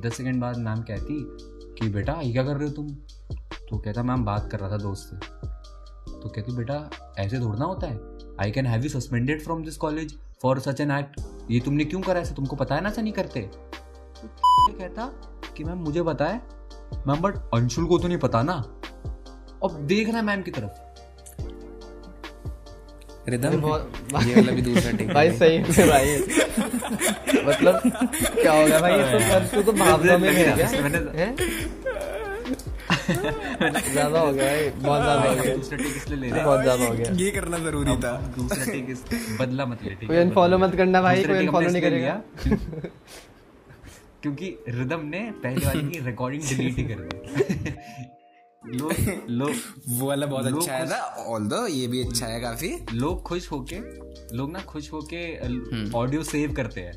दस 0.00 0.16
सेकंड 0.16 0.40
बाद 0.40 0.58
मैम 0.58 0.82
कहती 0.82 1.26
कि 1.78 1.88
बेटा 1.88 2.20
ये 2.22 2.32
क्या 2.32 2.44
कर 2.44 2.56
रहे 2.56 2.68
हो 2.68 2.74
तुम? 2.74 2.88
तो 3.70 3.78
कहता 3.78 4.02
मैम 4.02 4.24
बात 4.24 4.50
कर 4.52 4.58
रहा 4.58 4.70
था 4.70 4.76
दोस्त 4.76 5.10
से। 5.10 5.16
तो 6.20 6.28
कहती 6.28 6.52
बेटा 6.52 6.90
ऐसे 7.18 7.38
दौड़ना 7.38 7.64
होता 7.64 7.86
है? 7.86 8.17
I 8.40 8.50
can 8.50 8.66
have 8.66 8.82
you 8.82 8.88
suspended 8.88 9.42
from 9.42 9.62
this 9.64 9.76
college 9.76 10.14
for 10.42 10.58
such 10.60 10.80
an 10.80 10.90
act 10.90 11.20
ये 11.50 11.60
तुमने 11.60 11.84
क्यों 11.84 12.00
करा 12.00 12.20
ऐसे? 12.20 12.34
तुमको 12.34 12.56
पता 12.56 12.74
है 12.74 12.80
ना 12.80 12.88
ऐसा 12.88 13.02
नहीं 13.02 13.12
करते? 13.12 13.40
तो 13.40 14.72
कहता 14.72 15.06
कि 15.56 15.64
मैम 15.64 15.78
मुझे 15.78 16.02
पता 16.02 16.26
है। 16.26 16.40
मैम 17.06 17.20
बट 17.20 17.36
अंशुल 17.54 17.86
को 17.86 17.98
तो 17.98 18.08
नहीं 18.08 18.18
पता 18.18 18.42
ना। 18.42 18.52
अब 19.64 19.78
देख 19.82 20.08
रहा 20.08 20.16
है 20.16 20.24
मैम 20.24 20.42
की 20.42 20.50
तरफ़। 20.50 20.86
रिदम 23.28 23.52
ये 23.52 24.34
वाला 24.34 24.52
भी 24.52 24.62
दूसरा 24.62 24.90
टेक 24.90 25.08
भाई 25.14 25.30
सही 25.38 25.56
है 25.56 25.86
भाई 25.88 26.18
मतलब 27.46 27.80
क्या 28.34 28.52
हो 28.52 28.66
गया 28.66 28.78
भाई? 28.80 28.92
ये 28.92 29.40
तो 29.40 29.54
तू 29.54 29.62
तो 29.62 29.72
भावना 29.78 30.18
में 30.18 30.32
है? 30.32 30.44
क्या 30.54 30.68
ज़्यादा 33.08 34.20
हो 34.20 34.32
गया 34.32 34.70
बहुत 34.72 35.02
ज़्यादा 35.02 35.22
हो 35.22 35.34
गया। 35.34 35.54
दूसरा 35.54 35.78
टेक 35.78 35.96
इसलिए 35.96 36.18
ले 36.20 36.30
रहे 36.30 36.44
बहुत 36.44 36.62
ज़्यादा 36.62 36.84
हो 36.84 36.94
गया। 36.94 37.12
ये 37.16 37.30
करना 37.30 37.58
ज़रूरी 37.60 37.96
था। 37.98 38.12
दूसरा 38.36 38.64
टेक 38.64 38.90
इस 38.90 39.04
बदला 39.40 39.66
मत 39.66 39.82
ले 39.82 39.94
कोई 40.06 40.16
अनफॉलो 40.16 40.58
मत 40.58 40.74
करना 40.76 41.02
भाई 41.02 41.24
कोई 41.24 41.36
अनफॉलो 41.36 41.70
नहीं 41.70 41.82
करेगा। 41.82 42.20
क्योंकि 44.22 44.56
रिदम 44.70 45.00
ने 45.06 45.20
पहले 45.42 45.66
वाली 45.66 45.82
की 45.90 45.98
रिकॉर्डिंग 46.06 46.42
डिलीट 46.42 46.76
ही 46.76 46.84
कर 46.84 47.00
दी। 47.02 47.16
लोग 48.62 48.92
लोग 49.30 49.52
वो 49.88 50.06
वाला 50.08 50.26
बहुत 50.26 50.46
अच्छा 50.46 50.72
है 50.72 50.88
ना 50.88 50.96
ऑल 51.26 51.48
ये 51.70 51.86
भी 51.86 52.02
अच्छा 52.04 52.26
है 52.26 52.40
काफ़ी। 52.40 52.70
लोग 52.94 53.22
खुश 53.22 53.50
होके 53.52 53.78
लोग 54.36 54.50
ना 54.52 54.60
खुश 54.68 54.92
होके 54.92 55.22
ऑडियो 55.36 56.20
हम्म। 56.20 56.30
सेव 56.30 56.52
करते 56.52 56.80
हैं। 56.80 56.96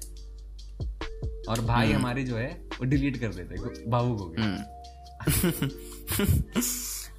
और 1.50 1.62
भाई 1.62 1.88
हम्म। 1.88 1.98
हमारे 1.98 2.24
जो 2.24 2.36
है 2.38 2.50
वो 2.72 2.86
डिलीट 2.86 3.18
कर 3.18 3.34
देते 3.34 3.90
भावुक 3.90 4.20
हो 4.20 4.28
गए 4.28 4.42
हम्म। 4.42 4.81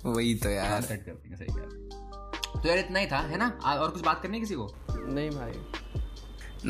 वही 0.07 0.35
तो 0.35 0.49
यार। 0.51 0.81
कट 0.83 1.05
कर 1.07 1.13
देंगे 1.13 1.37
सही 1.37 1.59
यार 1.59 1.69
तो 2.63 2.69
यार 2.69 2.79
इतना 2.79 2.99
ही 2.99 3.07
था 3.07 3.19
है 3.19 3.37
ना? 3.39 3.49
और 3.65 3.91
कुछ 3.91 4.03
बात 4.03 4.23
करनी 4.23 4.37
है 4.37 4.41
किसी 4.41 4.55
को? 4.55 4.67
नहीं 4.91 5.31
भाई। 5.31 5.53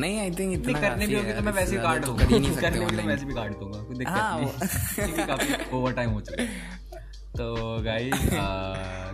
नहीं 0.01 0.19
आई 0.19 0.31
थिंक 0.31 0.53
इतना 0.53 0.79
करने 0.81 1.07
भी 1.07 1.15
होगी 1.15 1.33
तो 1.33 1.41
मैं 1.41 1.51
वैसे 1.53 1.75
ही 1.75 1.81
काट 1.83 2.05
दूँगा 2.05 2.25
कर 2.25 2.39
नहीं 2.39 2.51
सकते 2.55 2.61
करने 2.61 2.85
भी 2.85 3.07
वैसे 3.07 3.25
भी 3.25 3.33
काट 3.33 3.59
दूँगा 3.59 3.83
कोई 3.83 3.95
दिक्कत 3.95 4.15
नहीं। 4.15 5.25
काफ़ी 5.27 5.75
ओवर 5.77 5.93
टाइम 5.93 6.09
हो 6.09 6.21
चुका 6.21 6.41
है। 6.43 6.81
तो 7.37 7.45
guys 7.83 8.13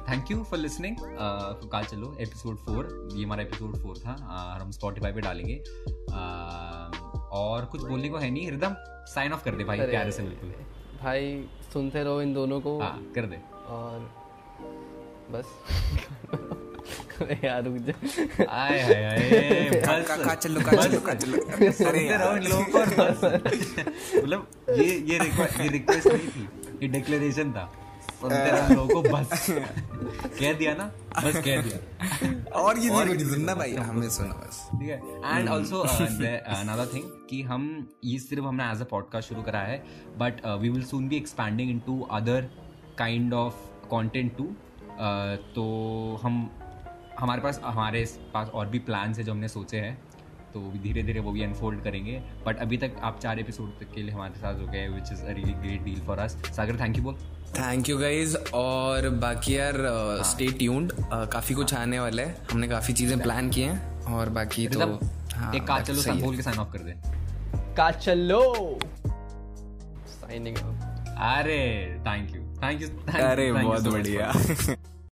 thank 0.09 0.31
you 0.31 0.43
for 0.43 0.59
listening 0.59 0.95
कल 0.99 1.83
चलो 1.83 2.17
एपिसोड 2.21 2.57
फोर 2.57 3.09
ये 3.15 3.25
हमारा 3.25 3.41
एपिसोड 3.41 3.77
फोर 3.77 3.97
था। 3.97 4.15
uh, 4.15 4.61
हम 4.61 4.71
स्पॉटिफाई 4.71 5.11
पे 5.11 5.21
डालेंगे। 5.21 5.61
uh, 6.05 7.01
और 7.41 7.65
कुछ 7.65 7.81
बोलने 7.81 8.09
को 8.09 8.17
है 8.17 8.29
नहीं 8.29 8.51
रिदम 8.51 8.75
साइन 9.13 9.33
ऑफ़ 9.33 9.43
कर 9.43 9.55
दे 9.55 9.63
भाई 9.63 9.79
प्यारे 9.79 10.11
से 10.11 10.23
बिल्कुल। 10.23 10.53
भाई 11.03 11.45
सुनते 11.73 12.03
रहो 12.03 12.21
इन 12.21 12.33
दोनों 12.33 12.61
को। 12.61 12.79
हाँ 12.79 13.11
कर 13.15 13.25
दे। 13.25 13.35
और 13.67 13.99
बस। 15.31 15.53
यार 17.43 17.63
रुक 17.63 17.75
जा। 17.77 17.93
आए 18.51 18.81
हाय 18.81 18.93
हाय 19.85 20.01
बस। 20.01 20.35
चलो 20.43 20.61
का 20.61 20.71
चलो 20.83 20.99
का 20.99 21.13
चलो। 21.13 21.37
अरे 21.89 22.05
इन 22.07 22.47
लोगों 22.47 22.65
को। 22.65 22.79
मतलब 24.17 24.47
ये 24.69 24.85
ये 24.85 25.17
रिक्वेस्ट 25.17 25.59
ये 25.59 25.67
रिक्वेस्ट 25.67 26.07
नहीं 26.07 26.27
थी 26.27 26.47
ये 26.81 26.87
डिक्लेरेशन 26.87 27.51
था। 27.51 27.71
लोगों 28.23 29.01
को 29.01 29.01
बस। 29.13 29.45
कह 29.49 30.53
दिया 30.53 30.73
ना? 30.73 30.85
बस 31.25 31.35
कह 31.45 31.61
दिया। 31.61 32.59
और 32.59 32.77
ये 32.77 32.89
नहीं 33.05 33.25
सुनना 33.29 33.55
भाई 33.55 33.73
हमें 33.73 34.09
सुना 34.09 34.33
बस। 34.33 34.67
ठीक 34.71 34.89
है। 34.89 34.97
एंड 35.37 35.49
आल्सो 35.49 35.79
अनदर 35.79 36.89
थिंग 36.93 37.03
कि 37.29 37.41
हम 37.41 37.67
ये 38.05 38.17
सिर्फ़ 38.19 38.45
हमने 38.45 38.71
एज 38.71 38.81
अ 38.81 38.85
पॉडकास्ट 38.91 39.29
शुरू 39.29 39.41
करा 39.41 39.61
है 39.61 39.77
but 40.17 40.45
we 40.61 40.69
will 40.69 40.83
soon 40.83 41.07
be 41.09 41.17
expanding 41.17 41.69
into 41.69 41.99
other 42.11 42.49
kind 42.97 43.33
of 43.33 43.55
content 43.93 44.35
too 44.37 44.43
तो 45.55 45.65
हम 46.23 46.49
हमारे 47.19 47.41
पास 47.41 47.59
हमारे 47.63 48.05
पास 48.33 48.49
और 48.49 48.67
भी 48.67 48.79
प्लान्स 48.79 49.17
है 49.17 49.23
जो 49.23 49.31
हमने 49.31 49.47
सोचे 49.47 49.77
हैं 49.77 49.97
तो 50.53 50.59
धीरे 50.83 51.03
धीरे 51.03 51.19
वो 51.19 51.31
भी 51.31 51.43
अनफोल्ड 51.43 51.83
करेंगे। 51.83 52.21
बट 52.45 52.59
अभी 52.59 52.77
तक 52.77 52.95
आप 53.01 53.19
चार 53.19 53.39
एपिसोड 53.39 53.79
तक 53.79 53.91
के 53.95 54.01
लिए 54.01 54.11
हमारे 54.11 54.39
साथ 54.39 54.59
हो 54.59 54.67
गए 54.67 54.87
which 54.87 55.11
is 55.11 55.21
a 55.21 55.31
really 55.31 55.53
great 55.53 55.83
deal 55.83 56.01
for 56.01 56.19
us 56.19 56.35
Sagar 56.55 56.79
thank 56.79 56.97
you 56.97 57.03
बोल। 57.03 57.17
थैंक 57.57 57.89
यू 57.89 57.97
गाइज़ 57.97 58.35
और 58.53 59.09
बाकी 59.09 59.57
यार 59.57 59.75
स्टे 60.25 60.47
uh, 60.47 60.57
ट्यून्ड 60.57 60.93
हाँ। 60.99 61.25
uh, 61.25 61.31
काफ़ी 61.33 61.55
कुछ 61.55 61.73
आने 61.73 61.99
वाला 61.99 62.23
है. 62.23 62.35
हमने 62.51 62.67
काफ़ी 62.67 62.93
चीज़ें 62.93 63.19
प्लान 63.19 63.49
की 63.49 63.61
हैं. 63.61 64.03
और 64.13 64.29
बाकी 64.29 64.67
तो 64.67 64.79
हाँ, 65.35 65.53
एक 65.55 65.67
का 65.67 65.79
चलो 65.79 66.13
बोल 66.21 66.35
के 66.35 66.41
साइन 66.41 66.59
ऑफ़ 66.59 66.71
कर 66.73 66.79
दे। 66.79 66.93
का 67.77 67.91
चलो 67.91 68.41
साइनिंग 70.07 70.57
अरे 70.57 71.61
थैंक 72.07 72.35
यू 72.35 72.41
थैंक 72.63 72.81
यू 72.81 72.87
अरे 73.23 73.51
बहुत 73.51 73.87
बढ़िया। 73.87 74.31